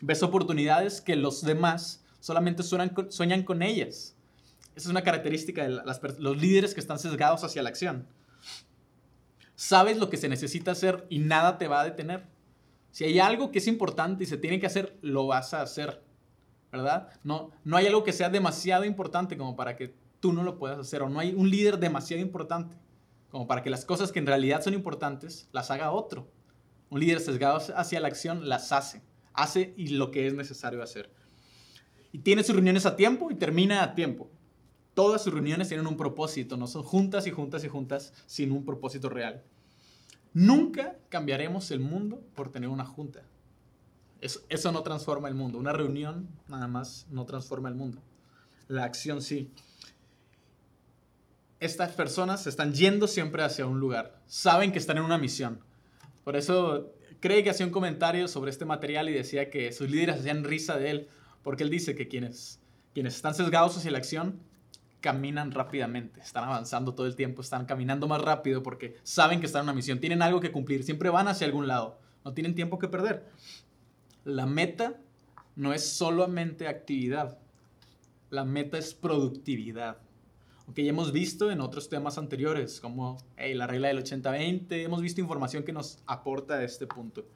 Ves 0.00 0.22
oportunidades 0.22 1.00
que 1.00 1.16
los 1.16 1.42
demás 1.42 2.04
solamente 2.20 2.62
sueñan 2.62 3.42
con, 3.42 3.62
ellas. 3.62 4.16
Esa 4.74 4.88
es 4.88 4.90
una 4.90 5.02
característica 5.02 5.62
de 5.62 5.80
los 6.18 6.40
líderes 6.40 6.72
que 6.72 6.80
están 6.80 6.98
sesgados 6.98 7.44
hacia 7.44 7.62
la 7.62 7.68
acción. 7.68 8.06
Sabes 9.54 9.98
lo 9.98 10.08
que 10.08 10.16
se 10.16 10.28
necesita 10.28 10.72
hacer 10.72 11.06
y 11.10 11.18
nada 11.18 11.58
te 11.58 11.68
va 11.68 11.82
a 11.82 11.84
detener. 11.84 12.24
Si 12.90 13.04
hay 13.04 13.18
algo 13.18 13.50
que 13.50 13.58
es 13.58 13.66
importante 13.66 14.24
y 14.24 14.26
se 14.26 14.38
tiene 14.38 14.58
que 14.58 14.66
hacer, 14.66 14.96
lo 15.02 15.26
vas 15.26 15.52
a 15.52 15.62
hacer. 15.62 16.02
¿Verdad? 16.72 17.10
No, 17.22 17.50
no 17.62 17.76
hay 17.76 17.86
algo 17.86 18.02
que 18.02 18.12
sea 18.12 18.30
demasiado 18.30 18.84
importante 18.84 19.36
como 19.36 19.54
para 19.54 19.76
que 19.76 19.94
tú 20.24 20.32
no 20.32 20.42
lo 20.42 20.56
puedes 20.56 20.78
hacer 20.78 21.02
o 21.02 21.10
no 21.10 21.20
hay 21.20 21.34
un 21.34 21.50
líder 21.50 21.78
demasiado 21.78 22.22
importante 22.22 22.78
como 23.28 23.46
para 23.46 23.62
que 23.62 23.68
las 23.68 23.84
cosas 23.84 24.10
que 24.10 24.20
en 24.20 24.26
realidad 24.26 24.62
son 24.62 24.72
importantes 24.72 25.50
las 25.52 25.70
haga 25.70 25.90
otro. 25.90 26.26
Un 26.88 27.00
líder 27.00 27.20
sesgado 27.20 27.60
hacia 27.76 28.00
la 28.00 28.08
acción 28.08 28.48
las 28.48 28.72
hace, 28.72 29.02
hace 29.34 29.74
y 29.76 29.88
lo 29.88 30.10
que 30.10 30.26
es 30.26 30.32
necesario 30.32 30.82
hacer. 30.82 31.10
Y 32.10 32.20
tiene 32.20 32.42
sus 32.42 32.54
reuniones 32.54 32.86
a 32.86 32.96
tiempo 32.96 33.30
y 33.30 33.34
termina 33.34 33.82
a 33.82 33.94
tiempo. 33.94 34.30
Todas 34.94 35.22
sus 35.22 35.34
reuniones 35.34 35.68
tienen 35.68 35.86
un 35.86 35.98
propósito, 35.98 36.56
no 36.56 36.68
son 36.68 36.84
juntas 36.84 37.26
y 37.26 37.30
juntas 37.30 37.62
y 37.64 37.68
juntas 37.68 38.14
sin 38.24 38.50
un 38.50 38.64
propósito 38.64 39.10
real. 39.10 39.44
Nunca 40.32 40.96
cambiaremos 41.10 41.70
el 41.70 41.80
mundo 41.80 42.22
por 42.34 42.50
tener 42.50 42.70
una 42.70 42.86
junta. 42.86 43.24
Eso, 44.22 44.40
eso 44.48 44.72
no 44.72 44.82
transforma 44.82 45.28
el 45.28 45.34
mundo. 45.34 45.58
Una 45.58 45.74
reunión 45.74 46.30
nada 46.48 46.66
más 46.66 47.06
no 47.10 47.26
transforma 47.26 47.68
el 47.68 47.74
mundo. 47.74 48.00
La 48.68 48.84
acción 48.84 49.20
sí 49.20 49.52
estas 51.64 51.92
personas 51.92 52.46
están 52.46 52.74
yendo 52.74 53.06
siempre 53.06 53.42
hacia 53.42 53.66
un 53.66 53.80
lugar, 53.80 54.20
saben 54.26 54.72
que 54.72 54.78
están 54.78 54.98
en 54.98 55.04
una 55.04 55.18
misión. 55.18 55.60
Por 56.22 56.36
eso 56.36 56.92
cree 57.20 57.42
que 57.42 57.50
hacía 57.50 57.66
un 57.66 57.72
comentario 57.72 58.28
sobre 58.28 58.50
este 58.50 58.64
material 58.64 59.08
y 59.08 59.12
decía 59.12 59.50
que 59.50 59.72
sus 59.72 59.90
líderes 59.90 60.20
hacían 60.20 60.44
risa 60.44 60.76
de 60.76 60.90
él, 60.90 61.08
porque 61.42 61.62
él 61.62 61.70
dice 61.70 61.94
que 61.94 62.08
quienes, 62.08 62.60
quienes 62.92 63.16
están 63.16 63.34
sesgados 63.34 63.76
hacia 63.76 63.90
la 63.90 63.98
acción 63.98 64.40
caminan 65.00 65.52
rápidamente, 65.52 66.20
están 66.20 66.44
avanzando 66.44 66.94
todo 66.94 67.06
el 67.06 67.16
tiempo, 67.16 67.42
están 67.42 67.66
caminando 67.66 68.08
más 68.08 68.20
rápido 68.20 68.62
porque 68.62 68.96
saben 69.02 69.40
que 69.40 69.46
están 69.46 69.60
en 69.60 69.64
una 69.64 69.74
misión, 69.74 70.00
tienen 70.00 70.22
algo 70.22 70.40
que 70.40 70.52
cumplir, 70.52 70.84
siempre 70.84 71.10
van 71.10 71.28
hacia 71.28 71.46
algún 71.46 71.66
lado, 71.66 71.98
no 72.24 72.32
tienen 72.32 72.54
tiempo 72.54 72.78
que 72.78 72.88
perder. 72.88 73.26
La 74.24 74.46
meta 74.46 74.98
no 75.56 75.72
es 75.72 75.86
solamente 75.86 76.68
actividad, 76.68 77.38
la 78.30 78.44
meta 78.44 78.78
es 78.78 78.94
productividad 78.94 79.98
que 80.72 80.84
ya 80.84 80.90
hemos 80.90 81.12
visto 81.12 81.50
en 81.50 81.60
otros 81.60 81.88
temas 81.88 82.16
anteriores, 82.16 82.80
como 82.80 83.18
la 83.36 83.66
regla 83.66 83.88
del 83.88 83.98
80-20, 84.02 84.66
hemos 84.84 85.02
visto 85.02 85.20
información 85.20 85.62
que 85.62 85.72
nos 85.72 85.98
aporta 86.06 86.54
a 86.54 86.64
este 86.64 86.86
punto. 86.86 87.26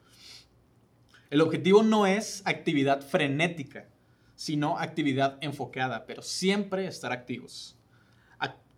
El 1.29 1.41
objetivo 1.41 1.83
no 1.83 2.07
es 2.07 2.41
actividad 2.45 3.01
frenética, 3.01 3.87
sino 4.35 4.79
actividad 4.79 5.37
enfocada, 5.41 6.05
pero 6.07 6.21
siempre 6.21 6.87
estar 6.87 7.11
activos. 7.11 7.75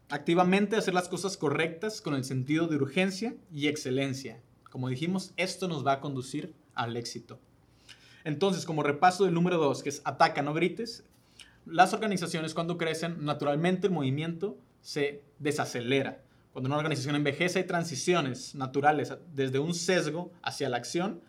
Activamente 0.10 0.76
hacer 0.76 0.94
las 0.94 1.08
cosas 1.08 1.38
correctas 1.38 2.02
con 2.02 2.16
el 2.16 2.26
sentido 2.26 2.68
de 2.68 2.76
urgencia 2.76 3.38
y 3.50 3.68
excelencia. 3.68 4.42
Como 4.70 4.90
dijimos, 4.90 5.32
esto 5.38 5.70
nos 5.70 5.88
va 5.88 5.94
a 5.94 6.00
conducir 6.02 6.54
al 6.74 6.98
éxito. 6.98 7.40
Entonces, 8.26 8.66
como 8.66 8.84
repaso 8.84 9.24
del 9.24 9.34
número 9.34 9.58
2, 9.58 9.82
que 9.84 9.90
es 9.90 10.02
ataca, 10.04 10.42
no 10.42 10.54
grites, 10.54 11.06
las 11.66 11.94
organizaciones 11.94 12.54
cuando 12.54 12.78
crecen, 12.78 13.24
naturalmente 13.24 13.88
el 13.88 13.94
movimiento 13.94 14.58
se 14.82 15.24
desacelera. 15.40 16.24
Cuando 16.54 16.68
una 16.68 16.78
organización 16.78 17.16
envejece 17.16 17.60
hay 17.60 17.66
transiciones 17.66 18.56
naturales 18.56 19.14
desde 19.34 19.60
un 19.60 19.74
sesgo 19.74 20.32
hacia 20.42 20.70
la 20.70 20.78
acción 20.78 21.22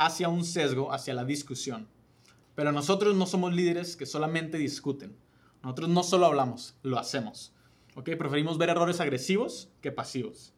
hacia 0.00 0.30
un 0.30 0.46
sesgo 0.46 0.92
hacia 0.92 1.12
la 1.12 1.26
discusión. 1.26 1.86
Pero 2.54 2.72
nosotros 2.72 3.14
no 3.14 3.26
somos 3.26 3.54
líderes 3.54 3.96
que 3.96 4.06
solamente 4.06 4.56
discuten. 4.56 5.14
Nosotros 5.62 5.90
no 5.90 6.02
solo 6.02 6.24
hablamos, 6.24 6.74
lo 6.82 6.98
hacemos. 6.98 7.52
¿ok? 7.96 8.08
Preferimos 8.16 8.56
ver 8.56 8.70
errores 8.70 8.98
agresivos 9.00 9.68
que 9.82 9.92
pasivos. 9.92 10.54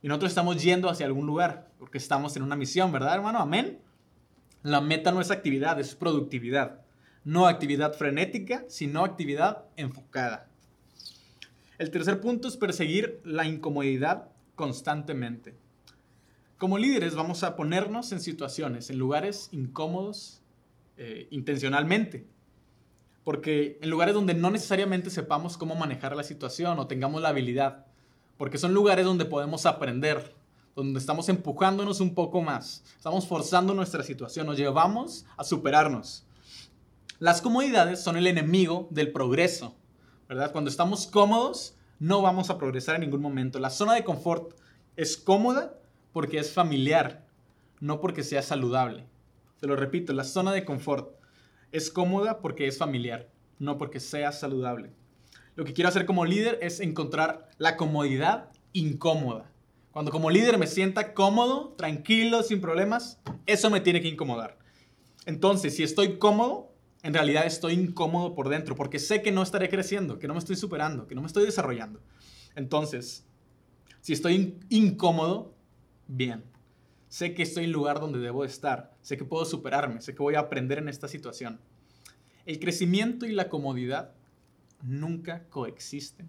Y 0.00 0.06
nosotros 0.06 0.30
estamos 0.30 0.62
yendo 0.62 0.88
hacia 0.88 1.06
algún 1.06 1.26
lugar 1.26 1.72
porque 1.76 1.98
estamos 1.98 2.36
en 2.36 2.44
una 2.44 2.54
misión, 2.54 2.92
¿verdad, 2.92 3.16
hermano? 3.16 3.40
Amén. 3.40 3.80
La 4.62 4.80
meta 4.80 5.10
no 5.10 5.20
es 5.20 5.32
actividad, 5.32 5.80
es 5.80 5.96
productividad. 5.96 6.83
No 7.24 7.46
actividad 7.46 7.94
frenética, 7.94 8.64
sino 8.68 9.04
actividad 9.04 9.64
enfocada. 9.76 10.48
El 11.78 11.90
tercer 11.90 12.20
punto 12.20 12.48
es 12.48 12.56
perseguir 12.56 13.20
la 13.24 13.46
incomodidad 13.46 14.28
constantemente. 14.54 15.54
Como 16.58 16.78
líderes 16.78 17.14
vamos 17.14 17.42
a 17.42 17.56
ponernos 17.56 18.12
en 18.12 18.20
situaciones, 18.20 18.90
en 18.90 18.98
lugares 18.98 19.48
incómodos 19.52 20.40
eh, 20.96 21.26
intencionalmente. 21.30 22.26
Porque 23.24 23.78
en 23.80 23.90
lugares 23.90 24.14
donde 24.14 24.34
no 24.34 24.50
necesariamente 24.50 25.10
sepamos 25.10 25.56
cómo 25.56 25.74
manejar 25.74 26.14
la 26.14 26.22
situación 26.22 26.78
o 26.78 26.86
tengamos 26.86 27.22
la 27.22 27.30
habilidad. 27.30 27.86
Porque 28.36 28.58
son 28.58 28.74
lugares 28.74 29.04
donde 29.04 29.24
podemos 29.24 29.66
aprender, 29.66 30.34
donde 30.76 31.00
estamos 31.00 31.28
empujándonos 31.28 32.00
un 32.00 32.14
poco 32.14 32.42
más. 32.42 32.84
Estamos 32.96 33.26
forzando 33.26 33.74
nuestra 33.74 34.02
situación, 34.02 34.46
nos 34.46 34.58
llevamos 34.58 35.24
a 35.36 35.44
superarnos. 35.44 36.24
Las 37.20 37.40
comodidades 37.40 38.02
son 38.02 38.16
el 38.16 38.26
enemigo 38.26 38.88
del 38.90 39.12
progreso, 39.12 39.76
¿verdad? 40.28 40.50
Cuando 40.50 40.68
estamos 40.68 41.06
cómodos, 41.06 41.76
no 42.00 42.22
vamos 42.22 42.50
a 42.50 42.58
progresar 42.58 42.96
en 42.96 43.02
ningún 43.02 43.22
momento. 43.22 43.60
La 43.60 43.70
zona 43.70 43.94
de 43.94 44.02
confort 44.02 44.52
es 44.96 45.16
cómoda 45.16 45.78
porque 46.12 46.38
es 46.38 46.52
familiar, 46.52 47.24
no 47.78 48.00
porque 48.00 48.24
sea 48.24 48.42
saludable. 48.42 49.06
Te 49.60 49.68
lo 49.68 49.76
repito, 49.76 50.12
la 50.12 50.24
zona 50.24 50.50
de 50.50 50.64
confort 50.64 51.14
es 51.70 51.88
cómoda 51.88 52.40
porque 52.40 52.66
es 52.66 52.78
familiar, 52.78 53.30
no 53.60 53.78
porque 53.78 54.00
sea 54.00 54.32
saludable. 54.32 54.92
Lo 55.54 55.64
que 55.64 55.72
quiero 55.72 55.88
hacer 55.88 56.06
como 56.06 56.24
líder 56.24 56.58
es 56.62 56.80
encontrar 56.80 57.48
la 57.58 57.76
comodidad 57.76 58.50
incómoda. 58.72 59.52
Cuando 59.92 60.10
como 60.10 60.30
líder 60.30 60.58
me 60.58 60.66
sienta 60.66 61.14
cómodo, 61.14 61.74
tranquilo, 61.78 62.42
sin 62.42 62.60
problemas, 62.60 63.20
eso 63.46 63.70
me 63.70 63.80
tiene 63.80 64.00
que 64.00 64.08
incomodar. 64.08 64.58
Entonces, 65.26 65.76
si 65.76 65.84
estoy 65.84 66.18
cómodo, 66.18 66.73
en 67.04 67.12
realidad 67.12 67.44
estoy 67.44 67.74
incómodo 67.74 68.34
por 68.34 68.48
dentro 68.48 68.74
porque 68.74 68.98
sé 68.98 69.20
que 69.20 69.30
no 69.30 69.42
estaré 69.42 69.68
creciendo, 69.68 70.18
que 70.18 70.26
no 70.26 70.32
me 70.32 70.38
estoy 70.38 70.56
superando, 70.56 71.06
que 71.06 71.14
no 71.14 71.20
me 71.20 71.26
estoy 71.26 71.44
desarrollando. 71.44 72.00
Entonces, 72.56 73.26
si 74.00 74.14
estoy 74.14 74.58
incómodo, 74.70 75.54
bien. 76.06 76.44
Sé 77.08 77.34
que 77.34 77.42
estoy 77.42 77.64
en 77.64 77.68
el 77.68 77.74
lugar 77.74 78.00
donde 78.00 78.20
debo 78.20 78.42
estar, 78.42 78.96
sé 79.02 79.18
que 79.18 79.24
puedo 79.26 79.44
superarme, 79.44 80.00
sé 80.00 80.14
que 80.14 80.22
voy 80.22 80.34
a 80.34 80.40
aprender 80.40 80.78
en 80.78 80.88
esta 80.88 81.06
situación. 81.06 81.60
El 82.46 82.58
crecimiento 82.58 83.26
y 83.26 83.32
la 83.32 83.50
comodidad 83.50 84.14
nunca 84.82 85.44
coexisten. 85.50 86.26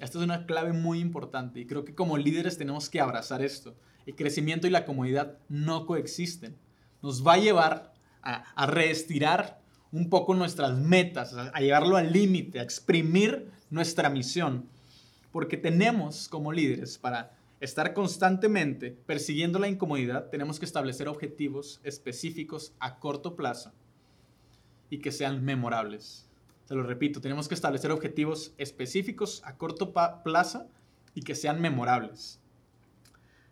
Esta 0.00 0.18
es 0.18 0.24
una 0.24 0.46
clave 0.46 0.72
muy 0.72 0.98
importante 0.98 1.60
y 1.60 1.66
creo 1.66 1.84
que 1.84 1.94
como 1.94 2.18
líderes 2.18 2.58
tenemos 2.58 2.90
que 2.90 3.00
abrazar 3.00 3.40
esto. 3.40 3.76
El 4.04 4.16
crecimiento 4.16 4.66
y 4.66 4.70
la 4.70 4.84
comodidad 4.84 5.38
no 5.48 5.86
coexisten. 5.86 6.56
Nos 7.02 7.24
va 7.24 7.34
a 7.34 7.38
llevar 7.38 7.93
a, 8.24 8.66
reestirar 8.66 9.60
un 9.92 10.08
poco 10.08 10.34
nuestras 10.34 10.76
metas, 10.76 11.34
a, 11.34 11.60
llevarlo 11.60 11.96
al 11.96 12.12
límite, 12.12 12.58
a 12.58 12.62
exprimir 12.62 13.50
nuestra 13.70 14.08
misión. 14.08 14.68
Porque 15.30 15.56
tenemos 15.56 16.28
como 16.28 16.52
líderes 16.52 16.98
para 16.98 17.36
estar 17.60 17.94
constantemente 17.94 18.90
persiguiendo 18.90 19.58
la 19.58 19.68
incomodidad, 19.68 20.30
tenemos 20.30 20.58
que 20.58 20.64
establecer 20.64 21.08
objetivos 21.08 21.80
específicos 21.82 22.72
a 22.78 22.98
corto 22.98 23.36
plazo 23.36 23.72
y 24.90 24.98
que 24.98 25.12
sean 25.12 25.44
memorables. 25.44 26.26
Se 26.66 26.74
lo 26.74 26.82
repito, 26.82 27.20
tenemos 27.20 27.48
que 27.48 27.54
establecer 27.54 27.90
objetivos 27.90 28.54
específicos 28.58 29.42
a 29.44 29.56
corto 29.56 29.92
plazo 30.22 30.66
y 31.14 31.22
que 31.22 31.34
sean 31.34 31.60
memorables. 31.60 32.40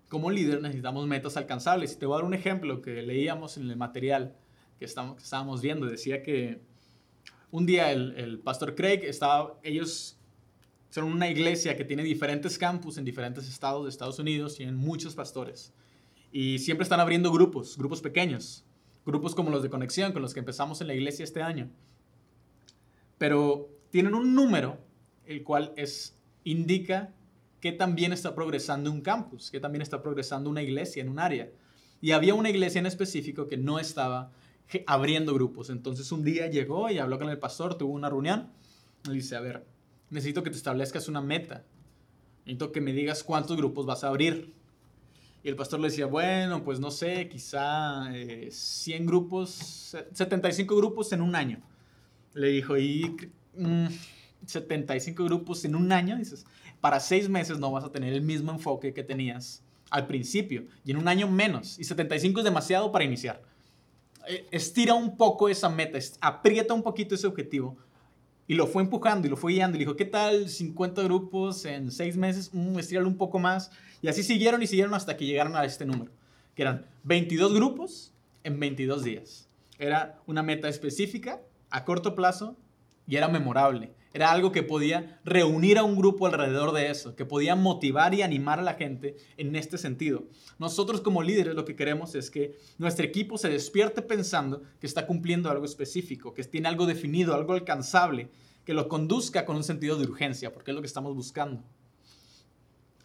Como 0.09 0.31
líder 0.31 0.61
necesitamos 0.61 1.07
metas 1.07 1.37
alcanzables. 1.37 1.93
Y 1.93 1.97
te 1.97 2.07
voy 2.07 2.15
a 2.15 2.19
dar 2.19 2.27
un 2.27 2.35
ejemplo 2.35 2.83
que 2.83 3.03
leíamos 3.03 3.57
en 3.57 3.71
el 3.71 3.77
material 3.77 4.35
que, 4.83 5.23
estábamos 5.23 5.61
viendo. 5.61 5.87
Decía 5.87 6.23
que 6.23 6.61
un 7.51 7.67
día 7.67 7.93
el, 7.93 8.41
pastor 8.41 8.75
Craig 8.75 9.01
estaba, 9.05 9.59
ellos 9.63 10.19
son 10.91 11.05
una 11.05 11.29
iglesia 11.29 11.77
que 11.77 11.85
tiene 11.85 12.03
diferentes 12.03 12.59
campus 12.59 12.99
en 12.99 13.05
diferentes 13.05 13.49
estados 13.49 13.85
de 13.85 13.91
Estados 13.91 14.19
Unidos, 14.19 14.57
tienen 14.57 14.77
muchos 14.77 15.15
pastores. 15.15 15.73
Y 16.33 16.59
siempre 16.59 16.83
están 16.83 17.01
abriendo 17.01 17.31
grupos, 17.31 17.77
grupos 17.77 18.01
pequeños. 18.01 18.65
grupos 19.05 19.35
como 19.35 19.51
los 19.51 19.63
de 19.65 19.71
conexión, 19.71 20.13
con 20.13 20.23
los 20.23 20.33
que 20.33 20.41
empezamos 20.41 20.81
en 20.81 20.87
la 20.87 20.95
iglesia 20.95 21.25
este 21.25 21.43
año. 21.43 21.69
Pero 23.19 23.69
tienen 23.91 24.15
un 24.15 24.35
número, 24.35 24.79
el 25.27 25.43
cual 25.43 25.73
es, 25.77 26.17
indica 26.45 27.13
que 27.61 27.73
también 27.73 28.13
está 28.13 28.35
progresando 28.35 28.91
un 28.91 29.01
campus, 29.01 29.51
que 29.51 29.61
también 29.61 29.83
está 29.83 30.03
progresando 30.03 30.51
una 30.51 30.63
iglesia 30.63 31.03
en 31.03 31.09
un 31.09 31.19
área. 31.19 31.51
Y 32.01 32.13
había 32.13 32.35
una 32.35 32.51
iglesia 32.51 32.81
en 32.81 32.87
específico 32.87 33.47
que 33.47 33.57
no 33.57 33.79
estaba 33.79 34.33
abriendo 34.87 35.35
grupos. 35.35 35.71
Entonces 35.71 36.11
un 36.13 36.25
día 36.25 36.49
llegó 36.49 36.91
y 36.91 36.99
habló 36.99 37.19
con 37.19 37.31
el 37.31 37.39
pastor, 37.39 37.77
tuvo 37.77 37.93
una 37.93 38.09
reunión. 38.09 38.51
Y 39.05 39.13
dice, 39.13 39.37
a 39.37 39.41
ver, 39.41 39.67
necesito 40.11 40.43
que 40.43 40.51
te 40.51 40.57
establezcas 40.57 41.09
una 41.09 41.21
meta. 41.21 41.65
Necesito 42.45 42.73
que 42.73 42.81
me 42.81 42.93
digas 42.93 43.23
cuántos 43.23 43.57
grupos 43.57 43.87
vas 43.87 44.05
a 44.05 44.09
abrir. 44.09 44.53
Y 45.45 45.49
el 45.49 45.57
pastor 45.57 45.81
le 45.81 45.89
decía, 45.89 46.07
bueno, 46.07 46.63
pues 46.63 46.79
no 46.79 46.91
sé, 46.91 47.29
quizá 47.29 48.05
100 48.51 49.03
eh, 49.03 49.07
grupos, 49.07 49.97
75 50.13 50.77
grupos 50.77 51.13
en 51.13 51.21
un 51.21 51.35
año. 51.35 51.61
Le 52.35 52.49
dijo, 52.49 52.79
y 52.79 53.17
75 54.47 55.23
mm, 55.23 55.27
grupos 55.27 55.65
en 55.65 55.75
un 55.75 55.91
año, 55.91 56.17
dices, 56.17 56.47
para 56.81 57.01
seis 57.01 57.29
meses 57.29 57.59
no 57.59 57.73
vas 57.73 57.85
a 57.85 57.91
tener 57.91 58.13
el 58.13 58.23
mismo 58.23 58.53
enfoque 58.53 58.95
que 58.95 59.03
tenías 59.03 59.63
al 59.91 60.07
principio, 60.07 60.65
y 60.85 60.93
en 60.93 60.97
un 60.97 61.07
año 61.07 61.29
menos, 61.29 61.79
y 61.79 61.85
75 61.85 62.41
es 62.41 62.45
demasiado 62.45 62.91
para 62.91 63.05
iniciar. 63.05 63.43
Eh, 64.29 64.47
estira 64.51 64.95
un 64.95 65.17
poco 65.17 65.49
esa 65.49 65.69
meta, 65.69 65.99
aprieta 66.21 66.75
un 66.75 66.83
poquito 66.83 67.15
ese 67.15 67.27
objetivo, 67.27 67.77
y 68.47 68.55
lo 68.55 68.67
fue 68.67 68.83
empujando 68.83 69.27
y 69.27 69.31
lo 69.31 69.37
fue 69.37 69.53
guiando. 69.53 69.77
Y 69.77 69.81
dijo, 69.81 69.97
¿qué 69.97 70.05
tal 70.05 70.49
50 70.49 71.03
grupos 71.03 71.65
en 71.65 71.91
seis 71.91 72.17
meses? 72.17 72.51
Mm, 72.53 72.77
un 73.07 73.17
poco 73.17 73.39
más. 73.39 73.71
Y 74.03 74.09
así 74.09 74.23
siguieron 74.23 74.63
y 74.63 74.67
siguieron 74.67 74.95
hasta 74.95 75.17
que 75.17 75.25
llegaron 75.25 75.57
a 75.57 75.65
este 75.65 75.87
número, 75.87 76.11
que 76.55 76.63
eran 76.63 76.87
22 77.05 77.55
grupos 77.55 78.13
en 78.45 78.59
22 78.59 79.05
días. 79.05 79.49
Era 79.79 80.19
una 80.27 80.43
meta 80.43 80.69
específica, 80.69 81.41
a 81.71 81.85
corto 81.85 82.15
plazo, 82.15 82.57
y 83.07 83.17
era 83.17 83.29
memorable. 83.29 83.93
Era 84.15 84.31
algo 84.31 84.53
que 84.53 84.63
podía 84.63 85.21
reunir 85.25 85.79
a 85.79 85.85
un 85.85 85.97
grupo 85.97 86.27
alrededor 86.27 86.73
de 86.73 86.91
eso, 86.91 87.17
que 87.17 87.25
podía 87.25 87.57
motivar 87.57 88.15
y 88.15 88.23
animar 88.23 88.59
a 88.59 88.63
la 88.63 88.75
gente 88.75 89.17
en 89.37 89.57
este 89.57 89.79
sentido. 89.79 90.25
Nosotros 90.59 91.01
como 91.01 91.23
líderes 91.23 91.55
lo 91.55 91.65
que 91.65 91.77
queremos 91.77 92.15
es 92.15 92.31
que 92.31 92.59
nuestro 92.79 93.07
equipo 93.07 93.39
se 93.39 93.49
despierte 93.49 94.03
pensando 94.03 94.63
que 94.81 94.87
está 94.87 95.07
cumpliendo 95.07 95.51
algo 95.51 95.65
específico, 95.65 96.35
que 96.35 96.45
tiene 96.45 96.69
algo 96.69 96.85
definido, 96.85 97.35
algo 97.35 97.55
alcanzable, 97.55 98.31
que 98.65 98.75
lo 98.75 98.89
conduzca 98.89 99.45
con 99.45 99.57
un 99.57 99.65
sentido 99.65 99.97
de 99.97 100.05
urgencia, 100.05 100.53
porque 100.53 100.71
es 100.71 100.75
lo 100.75 100.83
que 100.83 100.87
estamos 100.87 101.15
buscando. 101.17 101.63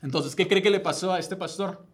Entonces, 0.02 0.36
¿qué 0.36 0.48
cree 0.48 0.62
que 0.62 0.70
le 0.70 0.80
pasó 0.80 1.14
a 1.14 1.20
este 1.20 1.36
pastor? 1.36 1.86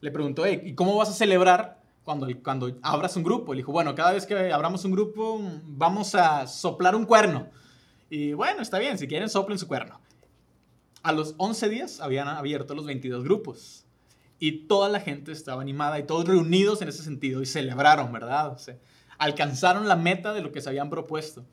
Le 0.00 0.10
preguntó, 0.10 0.46
¿y 0.46 0.74
cómo 0.74 0.96
vas 0.96 1.10
a 1.10 1.12
celebrar 1.12 1.82
cuando, 2.02 2.26
cuando 2.42 2.76
abras 2.82 3.16
un 3.16 3.22
grupo? 3.22 3.52
Le 3.52 3.58
dijo, 3.58 3.72
bueno, 3.72 3.94
cada 3.94 4.12
vez 4.12 4.26
que 4.26 4.52
abramos 4.52 4.84
un 4.84 4.92
grupo, 4.92 5.40
vamos 5.64 6.14
a 6.14 6.46
soplar 6.46 6.96
un 6.96 7.04
cuerno. 7.04 7.48
Y 8.10 8.32
bueno, 8.32 8.62
está 8.62 8.78
bien, 8.78 8.98
si 8.98 9.06
quieren, 9.06 9.28
soplen 9.28 9.58
su 9.58 9.68
cuerno. 9.68 10.00
A 11.02 11.12
los 11.12 11.34
11 11.38 11.68
días 11.68 12.00
habían 12.00 12.28
abierto 12.28 12.74
los 12.74 12.86
22 12.86 13.24
grupos. 13.24 13.84
Y 14.38 14.66
toda 14.66 14.88
la 14.88 15.00
gente 15.00 15.32
estaba 15.32 15.62
animada 15.62 15.98
y 15.98 16.04
todos 16.04 16.26
reunidos 16.26 16.80
en 16.80 16.88
ese 16.88 17.02
sentido 17.02 17.42
y 17.42 17.46
celebraron, 17.46 18.12
¿verdad? 18.12 18.52
O 18.52 18.58
sea, 18.58 18.76
alcanzaron 19.18 19.88
la 19.88 19.96
meta 19.96 20.32
de 20.32 20.42
lo 20.42 20.52
que 20.52 20.60
se 20.60 20.68
habían 20.68 20.90
propuesto. 20.90 21.44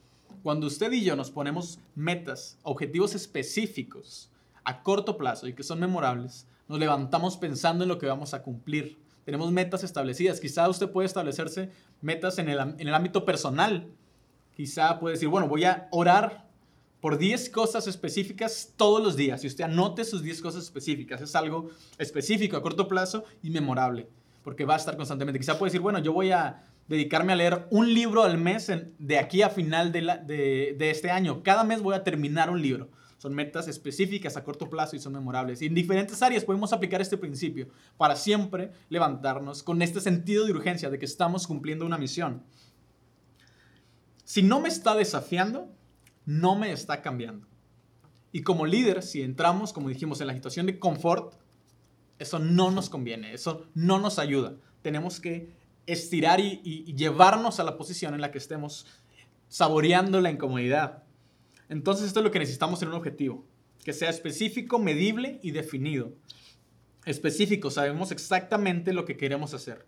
Cuando 0.44 0.68
usted 0.68 0.92
y 0.92 1.04
yo 1.04 1.16
nos 1.16 1.32
ponemos 1.32 1.80
metas, 1.96 2.60
objetivos 2.62 3.16
específicos 3.16 4.30
a 4.64 4.84
corto 4.84 5.18
plazo 5.18 5.48
y 5.48 5.54
que 5.54 5.64
son 5.64 5.80
memorables, 5.80 6.48
nos 6.68 6.80
levantamos 6.80 7.38
pensando 7.38 7.84
en 7.84 7.90
lo 7.90 7.98
que 7.98 8.06
vamos 8.06 8.34
a 8.34 8.44
cumplir. 8.44 8.98
Tenemos 9.24 9.52
metas 9.52 9.84
establecidas. 9.84 10.40
Quizá 10.40 10.70
usted 10.70 10.90
puede 10.90 11.08
establecerse 11.08 11.72
metas 12.02 12.38
en 12.38 12.50
el, 12.50 12.60
en 12.60 12.88
el 12.88 12.94
ámbito 12.94 13.26
personal. 13.26 13.88
Quizá 14.56 15.00
puede 15.00 15.16
decir, 15.16 15.28
bueno, 15.28 15.48
voy 15.48 15.64
a 15.64 15.88
orar 15.92 16.45
por 17.06 17.20
10 17.20 17.52
cosas 17.52 17.86
específicas 17.86 18.74
todos 18.76 19.00
los 19.00 19.16
días. 19.16 19.44
Y 19.44 19.48
usted 19.48 19.66
anote 19.66 20.04
sus 20.04 20.24
10 20.24 20.42
cosas 20.42 20.64
específicas. 20.64 21.22
Es 21.22 21.36
algo 21.36 21.70
específico 22.00 22.58
a 22.58 22.64
corto 22.64 22.88
plazo 22.88 23.26
y 23.44 23.52
memorable, 23.52 24.08
porque 24.42 24.66
va 24.66 24.74
a 24.74 24.78
estar 24.78 24.98
constantemente. 24.98 25.38
Quizá 25.38 25.60
puede 25.60 25.70
decir, 25.70 25.82
bueno, 25.82 26.00
yo 26.00 26.14
voy 26.14 26.32
a 26.32 26.64
dedicarme 26.88 27.34
a 27.34 27.36
leer 27.36 27.68
un 27.70 27.94
libro 27.94 28.24
al 28.24 28.40
mes 28.40 28.72
de 28.98 29.20
aquí 29.20 29.44
a 29.44 29.52
final 29.52 29.92
de, 29.92 30.74
de, 30.76 30.90
este 30.90 31.12
año. 31.12 31.44
Cada 31.44 31.64
mes 31.64 31.84
voy 31.84 31.94
a 31.94 32.04
terminar 32.04 32.50
un 32.50 32.60
libro. 32.60 32.90
Son 33.20 33.36
metas 33.36 33.68
específicas 33.68 34.36
a 34.36 34.44
corto 34.44 34.68
plazo 34.68 34.96
y 34.96 35.00
son 35.00 35.14
memorables. 35.14 35.62
Y 35.62 35.68
en 35.68 35.76
diferentes 35.76 36.24
áreas 36.24 36.44
podemos 36.44 36.74
aplicar 36.74 37.02
este 37.02 37.18
principio 37.18 37.68
para 37.98 38.16
siempre 38.16 38.72
levantarnos 38.90 39.62
con 39.62 39.84
este 39.84 40.02
sentido 40.02 40.44
de 40.44 40.54
urgencia 40.54 40.90
de 40.90 40.98
que 40.98 41.06
estamos 41.06 41.46
cumpliendo 41.46 41.86
una 41.86 42.00
misión. 42.00 42.42
Si 44.24 44.42
no 44.42 44.60
me 44.60 44.70
está 44.70 44.96
desafiando, 44.96 45.70
no 46.26 46.56
me 46.56 46.72
está 46.72 47.02
cambiando. 47.02 47.48
Y 48.32 48.42
como 48.42 48.66
líder, 48.66 49.02
si 49.02 49.22
entramos, 49.22 49.72
como 49.72 49.90
dijimos, 49.90 50.20
en 50.20 50.28
la 50.28 50.34
situación 50.34 50.66
de 50.66 50.78
confort, 50.78 51.36
eso 52.20 52.40
no 52.40 52.72
nos 52.72 52.90
conviene, 52.90 53.34
eso 53.34 53.66
no 53.74 54.00
nos 54.00 54.20
ayuda. 54.20 54.56
Tenemos 54.82 55.20
que 55.20 55.54
estirar 55.86 56.40
y, 56.40 56.62
llevarnos 56.96 57.60
a 57.60 57.64
la 57.64 57.78
posición 57.78 58.14
en 58.14 58.22
la 58.22 58.32
que 58.32 58.38
estemos 58.38 58.88
saboreando 59.48 60.20
la 60.22 60.32
incomodidad. 60.32 61.04
Entonces 61.70 62.08
esto 62.08 62.20
es 62.20 62.24
lo 62.24 62.32
que 62.32 62.40
necesitamos 62.40 62.82
en 62.82 62.90
un 62.90 62.96
objetivo, 62.96 63.46
que 63.84 63.94
sea 63.94 64.10
específico, 64.10 64.80
medible 64.80 65.40
y 65.42 65.52
definido. 65.52 66.14
Específico, 67.06 67.70
sabemos 67.70 68.12
exactamente 68.12 68.94
lo 68.94 69.06
que 69.06 69.18
queremos 69.18 69.54
hacer. 69.54 69.86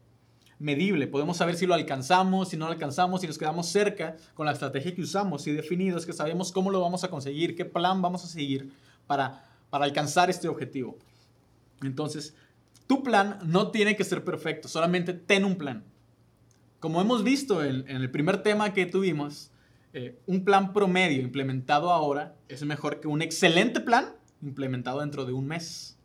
Medible, 0.60 1.06
podemos 1.08 1.38
saber 1.38 1.56
si 1.56 1.67
lo 1.67 1.76
alcanzamos, 1.76 2.50
si 2.50 2.58
no 2.58 2.65
lo 2.65 2.72
alcanzamos, 2.72 3.22
si 3.22 3.28
nos 3.28 3.38
quedamos 3.38 3.67
cerca 3.67 4.17
con 4.34 4.48
la 4.48 4.54
estrategia 4.54 4.96
que 4.96 5.04
usamos 5.04 5.46
y 5.46 5.52
definido 5.52 6.00
es 6.00 6.06
que 6.06 6.13
sabemos 6.13 6.52
cómo 6.52 6.72
lo 6.72 6.82
vamos 6.82 7.04
a 7.04 7.10
conseguir, 7.10 7.56
qué 7.56 7.63
plan 7.63 8.02
vamos 8.02 8.24
a 8.24 8.28
seguir 8.28 8.72
para, 9.06 9.46
para 9.70 9.86
alcanzar 9.86 10.32
este 10.32 10.48
objetivo. 10.48 10.98
Entonces, 11.84 12.34
tu 12.88 13.04
plan 13.04 13.38
no 13.46 13.70
tiene 13.70 13.96
que 13.96 14.04
ser 14.04 14.24
perfecto, 14.24 14.67
solamente 14.67 15.13
ten 15.13 15.46
un 15.46 15.58
plan. 15.58 15.84
Como 16.80 17.02
hemos 17.02 17.24
visto 17.24 17.63
en, 17.63 17.88
el 17.88 18.10
primer 18.10 18.41
tema 18.43 18.74
que 18.74 18.86
tuvimos, 18.86 19.52
eh, 19.93 20.17
un 20.26 20.43
plan 20.43 20.74
promedio 20.74 21.22
implementado 21.22 21.91
ahora 21.91 22.36
es 22.48 22.63
mejor 22.63 23.00
que 23.00 23.08
un 23.08 23.22
excelente 23.22 23.80
plan 23.80 24.13
implementado 24.41 25.02
dentro 25.02 25.26
de 25.26 25.34
un 25.34 25.48
mes. 25.48 25.98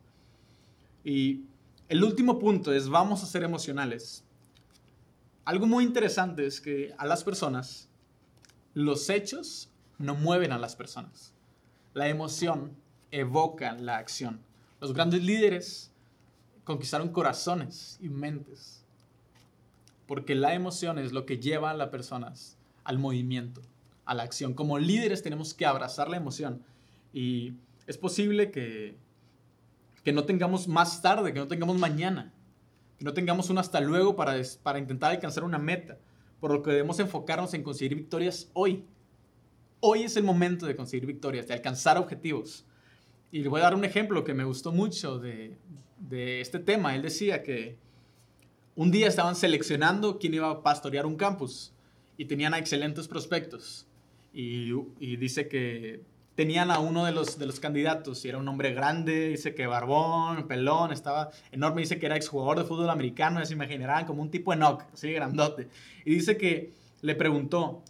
Y 1.03 1.45
el 1.89 2.03
último 2.03 2.39
punto 2.39 2.73
es 2.73 2.89
vamos 2.89 3.23
a 3.23 3.27
ser 3.27 3.43
emocionales. 3.43 4.23
Algo 5.45 5.65
muy 5.65 5.83
interesante 5.83 6.45
es 6.45 6.61
que 6.61 6.93
a 6.97 7.05
las 7.05 7.23
personas, 7.23 7.89
los 8.73 9.09
hechos 9.09 9.69
no 9.97 10.15
mueven 10.15 10.51
a 10.51 10.57
las 10.57 10.75
personas. 10.75 11.33
La 11.93 12.07
emoción 12.07 12.71
evoca 13.11 13.73
la 13.73 13.97
acción. 13.97 14.39
Los 14.79 14.93
grandes 14.93 15.21
líderes 15.23 15.91
conquistaron 16.63 17.09
corazones 17.09 17.99
y 18.01 18.09
mentes. 18.09 18.83
Porque 20.07 20.33
la 20.33 20.53
emoción 20.53 20.97
es 20.97 21.11
lo 21.11 21.25
que 21.25 21.37
lleva 21.37 21.71
a 21.71 21.75
las 21.75 21.89
personas 21.89 22.57
al 22.83 22.97
movimiento, 22.97 23.61
a 24.05 24.13
la 24.13 24.23
acción. 24.23 24.53
Como 24.53 24.79
líderes 24.79 25.23
tenemos 25.23 25.53
que 25.53 25.65
abrazar 25.65 26.09
la 26.09 26.17
emoción. 26.17 26.63
Y 27.13 27.53
es 27.85 27.97
posible 27.97 28.49
que, 28.49 28.95
que 30.03 30.13
no 30.13 30.23
tengamos 30.23 30.67
más 30.67 31.01
tarde, 31.01 31.33
que 31.33 31.39
no 31.39 31.47
tengamos 31.47 31.77
mañana, 31.77 32.32
no 33.03 33.13
tengamos 33.13 33.49
un 33.49 33.57
hasta 33.57 33.81
luego 33.81 34.15
para, 34.15 34.41
para 34.63 34.79
intentar 34.79 35.11
alcanzar 35.11 35.43
una 35.43 35.59
meta. 35.59 35.97
Por 36.39 36.51
lo 36.53 36.63
que 36.63 36.71
debemos 36.71 36.99
enfocarnos 36.99 37.53
en 37.53 37.61
conseguir 37.61 37.95
victorias 37.95 38.49
hoy. 38.53 38.85
Hoy 39.81 40.03
es 40.03 40.15
el 40.15 40.23
momento 40.23 40.65
de 40.65 40.77
conseguir 40.77 41.05
victorias, 41.05 41.45
de 41.45 41.53
alcanzar 41.53 41.97
objetivos. 41.97 42.65
Y 43.29 43.41
le 43.41 43.49
voy 43.49 43.59
a 43.59 43.65
dar 43.65 43.75
un 43.75 43.83
ejemplo 43.83 44.23
que 44.23 44.33
me 44.33 44.45
gustó 44.45 44.71
mucho 44.71 45.19
de, 45.19 45.57
de 45.99 46.39
este 46.39 46.59
tema. 46.59 46.95
Él 46.95 47.01
decía 47.01 47.43
que 47.43 47.75
un 48.77 48.89
día 48.89 49.09
estaban 49.09 49.35
seleccionando 49.35 50.17
quién 50.17 50.35
iba 50.35 50.49
a 50.49 50.63
pastorear 50.63 51.05
un 51.05 51.17
campus 51.17 51.73
y 52.15 52.23
tenían 52.23 52.53
excelentes 52.53 53.09
prospectos. 53.09 53.85
Y, 54.33 54.71
y, 54.97 55.17
dice 55.17 55.49
que 55.49 56.03
tenían 56.35 56.71
a 56.71 56.79
uno 56.79 57.05
de 57.05 57.11
los, 57.11 57.37
de 57.37 57.45
los 57.45 57.59
candidatos 57.59 58.23
y 58.25 58.29
era 58.29 58.37
un 58.37 58.47
hombre 58.47 58.73
grande, 58.73 59.29
dice 59.29 59.53
que 59.53 59.67
barbón, 59.67 60.47
pelón, 60.47 60.91
estaba 60.91 61.31
enorme, 61.51 61.81
dice 61.81 61.99
que 61.99 62.05
era 62.05 62.15
exjugador 62.15 62.59
de 62.59 62.65
fútbol 62.65 62.89
americano, 62.89 63.39
ya 63.39 63.45
se 63.45 63.53
imaginarán 63.53 64.05
como 64.05 64.21
un 64.21 64.31
tipo 64.31 64.55
de 64.55 64.63
así 64.93 65.11
grandote. 65.11 65.67
Y 66.05 66.15
dice 66.15 66.37
que 66.37 66.73
le 67.01 67.15
preguntó, 67.15 67.83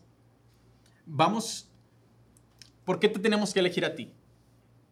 vamos, 1.05 1.69
¿por 2.85 2.99
qué 2.99 3.09
te 3.09 3.19
tenemos 3.19 3.53
que 3.53 3.59
elegir 3.59 3.85
a 3.85 3.95
ti? 3.95 4.11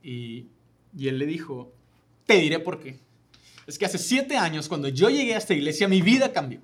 Y, 0.02 0.48
y 0.98 1.08
él 1.08 1.20
le 1.20 1.26
dijo, 1.26 1.74
te 2.26 2.36
diré 2.36 2.60
por 2.60 2.80
qué 2.80 3.00
es 3.68 3.78
que 3.78 3.86
hace 3.86 3.98
siete 3.98 4.38
años, 4.38 4.68
cuando 4.68 4.88
yo 4.88 5.10
llegué 5.10 5.34
a 5.34 5.38
esta 5.38 5.54
iglesia, 5.54 5.88
mi 5.88 6.02
vida 6.02 6.34
cambió. 6.34 6.60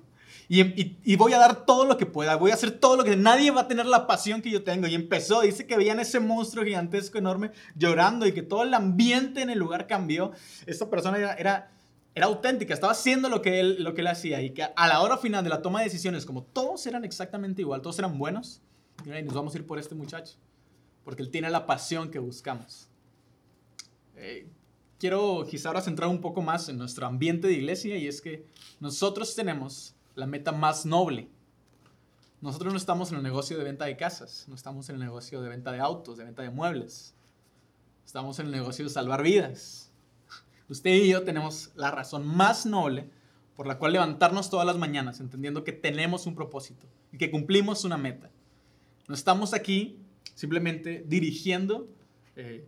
Y, 0.50 1.16
voy 1.16 1.34
a 1.34 1.38
dar 1.38 1.66
todo 1.66 1.84
lo 1.84 1.98
que 1.98 2.06
pueda, 2.06 2.36
voy 2.36 2.50
a 2.50 2.54
hacer 2.54 2.70
todo 2.70 2.96
lo 2.96 3.04
que... 3.04 3.16
Nadie 3.16 3.50
va 3.50 3.62
a 3.62 3.68
tener 3.68 3.84
la 3.84 4.06
pasión 4.06 4.40
que 4.40 4.50
yo 4.50 4.64
tengo. 4.64 4.86
Y 4.86 4.94
empezó, 4.94 5.42
dice 5.42 5.66
que 5.66 5.76
veían 5.76 6.00
ese 6.00 6.20
monstruo 6.20 6.64
gigantesco, 6.64 7.18
enorme, 7.18 7.52
llorando 7.76 8.26
y 8.26 8.32
que 8.32 8.42
todo 8.42 8.62
el 8.62 8.72
ambiente 8.72 9.42
en 9.42 9.50
el 9.50 9.58
lugar 9.58 9.86
cambió. 9.86 10.32
Esta 10.66 10.88
persona 10.88 11.18
era, 11.18 11.70
era 12.14 12.26
auténtica, 12.26 12.74
estaba 12.74 12.92
haciendo 12.92 13.28
lo 13.28 13.42
que, 13.42 13.60
él, 13.60 13.82
lo 13.82 13.94
que 13.94 14.00
él 14.00 14.08
hacía 14.08 14.42
y 14.42 14.50
que 14.50 14.64
a 14.64 14.88
la 14.88 15.00
hora 15.02 15.18
final 15.18 15.44
de 15.44 15.50
la 15.50 15.62
toma 15.62 15.80
de 15.80 15.84
decisiones, 15.84 16.26
como 16.26 16.42
todos 16.42 16.86
eran 16.86 17.04
exactamente 17.04 17.62
igual, 17.62 17.80
todos 17.80 17.98
eran 17.98 18.18
buenos, 18.18 18.60
y 19.04 19.22
nos 19.22 19.34
vamos 19.34 19.54
a 19.54 19.58
ir 19.58 19.66
por 19.66 19.78
este 19.78 19.94
muchacho, 19.94 20.36
porque 21.04 21.22
él 21.22 21.30
tiene 21.30 21.48
la 21.48 21.66
pasión 21.66 22.10
que 22.10 22.18
buscamos. 22.18 22.88
Eh, 24.16 24.48
quiero 24.98 25.46
quizá 25.48 25.68
ahora 25.68 25.80
centrar 25.80 26.10
un 26.10 26.20
poco 26.20 26.42
más 26.42 26.68
en 26.68 26.76
nuestro 26.76 27.06
ambiente 27.06 27.46
de 27.46 27.54
iglesia 27.54 27.96
y 27.96 28.08
es 28.08 28.20
que 28.20 28.44
nosotros 28.80 29.36
tenemos 29.36 29.94
la 30.18 30.26
meta 30.26 30.50
más 30.50 30.84
noble. 30.84 31.28
Nosotros 32.40 32.72
no 32.72 32.76
estamos 32.76 33.10
en 33.10 33.18
el 33.18 33.22
negocio 33.22 33.56
de 33.56 33.62
venta 33.62 33.84
de 33.84 33.96
casas, 33.96 34.46
no 34.48 34.56
estamos 34.56 34.88
en 34.88 34.96
el 34.96 35.00
negocio 35.00 35.40
de 35.40 35.48
venta 35.48 35.70
de 35.70 35.78
autos, 35.78 36.18
de 36.18 36.24
venta 36.24 36.42
de 36.42 36.50
muebles. 36.50 37.14
Estamos 38.04 38.38
en 38.40 38.46
el 38.46 38.52
negocio 38.52 38.84
de 38.84 38.90
salvar 38.90 39.22
vidas. 39.22 39.92
Usted 40.68 40.90
y 40.90 41.08
yo 41.10 41.22
tenemos 41.22 41.70
la 41.76 41.92
razón 41.92 42.26
más 42.26 42.66
noble 42.66 43.08
por 43.54 43.68
la 43.68 43.78
cual 43.78 43.92
levantarnos 43.92 44.50
todas 44.50 44.66
las 44.66 44.76
mañanas 44.76 45.20
entendiendo 45.20 45.62
que 45.62 45.72
tenemos 45.72 46.26
un 46.26 46.34
propósito 46.34 46.86
y 47.12 47.18
que 47.18 47.30
cumplimos 47.30 47.84
una 47.84 47.96
meta. 47.96 48.28
No 49.06 49.14
estamos 49.14 49.54
aquí 49.54 50.00
simplemente 50.34 51.04
dirigiendo 51.06 51.88
eh, 52.34 52.66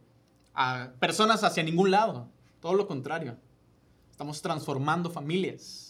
a 0.55 0.93
personas 1.01 1.43
hacia 1.43 1.65
ningún 1.65 1.91
lado, 1.91 2.29
todo 2.61 2.75
lo 2.75 2.87
contrario. 2.87 3.37
Estamos 4.13 4.41
transformando 4.41 5.11
familias. 5.11 5.90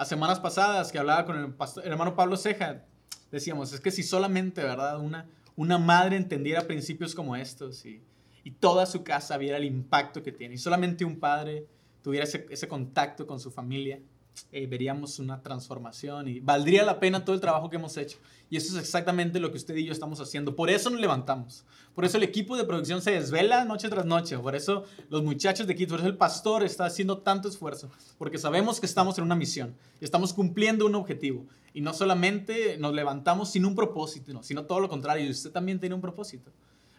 Las 0.00 0.08
semanas 0.08 0.40
pasadas 0.40 0.90
que 0.90 0.98
hablaba 0.98 1.26
con 1.26 1.36
el, 1.36 1.84
hermano 1.84 2.16
Pablo 2.16 2.38
Ceja, 2.38 2.86
decíamos, 3.30 3.74
es 3.74 3.80
que 3.80 3.90
si 3.90 4.02
solamente, 4.02 4.62
¿verdad? 4.62 4.98
Una, 4.98 5.28
una 5.56 5.76
madre 5.76 6.16
entendiera 6.16 6.62
principios 6.62 7.14
como 7.14 7.36
estos 7.36 7.84
y, 7.84 8.02
y 8.42 8.52
toda 8.52 8.86
su 8.86 9.04
casa 9.04 9.36
viera 9.36 9.58
el 9.58 9.66
impacto 9.66 10.22
que 10.22 10.32
tiene, 10.32 10.54
y 10.54 10.56
solamente 10.56 11.04
un 11.04 11.20
padre 11.20 11.66
tuviera 12.02 12.24
ese, 12.24 12.46
ese 12.48 12.66
contacto 12.66 13.26
con 13.26 13.40
su 13.40 13.50
familia, 13.50 14.00
eh, 14.52 14.66
veríamos 14.66 15.18
una 15.18 15.42
transformación 15.42 16.28
y 16.28 16.40
valdría 16.40 16.84
la 16.84 16.98
pena 16.98 17.24
todo 17.24 17.34
el 17.34 17.40
trabajo 17.40 17.70
que 17.70 17.76
hemos 17.76 17.96
hecho. 17.96 18.18
Y 18.48 18.56
eso 18.56 18.76
es 18.76 18.82
exactamente 18.82 19.38
lo 19.38 19.50
que 19.50 19.58
usted 19.58 19.76
y 19.76 19.84
yo 19.84 19.92
estamos 19.92 20.20
haciendo. 20.20 20.56
Por 20.56 20.70
eso 20.70 20.90
nos 20.90 21.00
levantamos. 21.00 21.64
Por 21.94 22.04
eso 22.04 22.16
el 22.16 22.22
equipo 22.22 22.56
de 22.56 22.64
producción 22.64 23.00
se 23.00 23.12
desvela 23.12 23.64
noche 23.64 23.88
tras 23.88 24.04
noche. 24.04 24.38
Por 24.38 24.56
eso 24.56 24.84
los 25.08 25.22
muchachos 25.22 25.66
de 25.66 25.72
equipo, 25.72 25.90
por 25.90 26.00
eso 26.00 26.08
el 26.08 26.16
pastor 26.16 26.64
está 26.64 26.86
haciendo 26.86 27.18
tanto 27.18 27.48
esfuerzo. 27.48 27.90
Porque 28.18 28.38
sabemos 28.38 28.80
que 28.80 28.86
estamos 28.86 29.16
en 29.18 29.24
una 29.24 29.36
misión 29.36 29.76
estamos 30.00 30.32
cumpliendo 30.32 30.86
un 30.86 30.94
objetivo. 30.94 31.46
Y 31.72 31.80
no 31.80 31.94
solamente 31.94 32.76
nos 32.78 32.94
levantamos 32.94 33.50
sin 33.52 33.64
un 33.64 33.74
propósito, 33.74 34.42
sino 34.42 34.64
todo 34.64 34.80
lo 34.80 34.88
contrario. 34.88 35.30
Usted 35.30 35.50
también 35.50 35.78
tiene 35.78 35.94
un 35.94 36.00
propósito. 36.00 36.50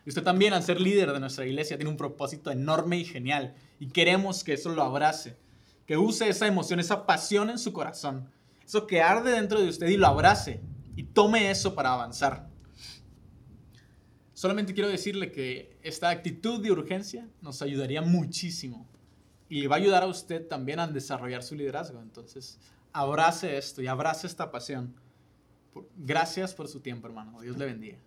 Y 0.05 0.09
usted 0.09 0.23
también, 0.23 0.53
al 0.53 0.63
ser 0.63 0.79
líder 0.79 1.11
de 1.11 1.19
nuestra 1.19 1.45
iglesia, 1.45 1.77
tiene 1.77 1.91
un 1.91 1.97
propósito 1.97 2.51
enorme 2.51 2.97
y 2.97 3.05
genial. 3.05 3.53
Y 3.79 3.87
queremos 3.87 4.43
que 4.43 4.53
eso 4.53 4.69
lo 4.69 4.83
abrace 4.83 5.35
que 5.91 5.97
use 5.97 6.29
esa 6.29 6.47
emoción, 6.47 6.79
esa 6.79 7.05
pasión 7.05 7.49
en 7.49 7.59
su 7.59 7.73
corazón, 7.73 8.29
eso 8.65 8.87
que 8.87 9.01
arde 9.01 9.31
dentro 9.31 9.59
de 9.59 9.67
usted 9.67 9.87
y 9.87 9.97
lo 9.97 10.07
abrace 10.07 10.61
y 10.95 11.03
tome 11.03 11.51
eso 11.51 11.75
para 11.75 11.91
avanzar. 11.91 12.47
Solamente 14.33 14.73
quiero 14.73 14.87
decirle 14.87 15.33
que 15.33 15.77
esta 15.83 16.07
actitud 16.07 16.63
de 16.63 16.71
urgencia 16.71 17.27
nos 17.41 17.61
ayudaría 17.61 18.01
muchísimo 18.01 18.87
y 19.49 19.59
le 19.59 19.67
va 19.67 19.75
a 19.75 19.79
ayudar 19.79 20.03
a 20.03 20.07
usted 20.07 20.47
también 20.47 20.79
a 20.79 20.87
desarrollar 20.87 21.43
su 21.43 21.55
liderazgo. 21.55 22.01
Entonces, 22.01 22.57
abrace 22.93 23.57
esto 23.57 23.81
y 23.81 23.87
abrace 23.87 24.27
esta 24.27 24.49
pasión. 24.49 24.95
Gracias 25.97 26.53
por 26.53 26.69
su 26.69 26.79
tiempo, 26.79 27.05
hermano. 27.05 27.41
Dios 27.41 27.57
le 27.57 27.65
bendiga. 27.65 27.97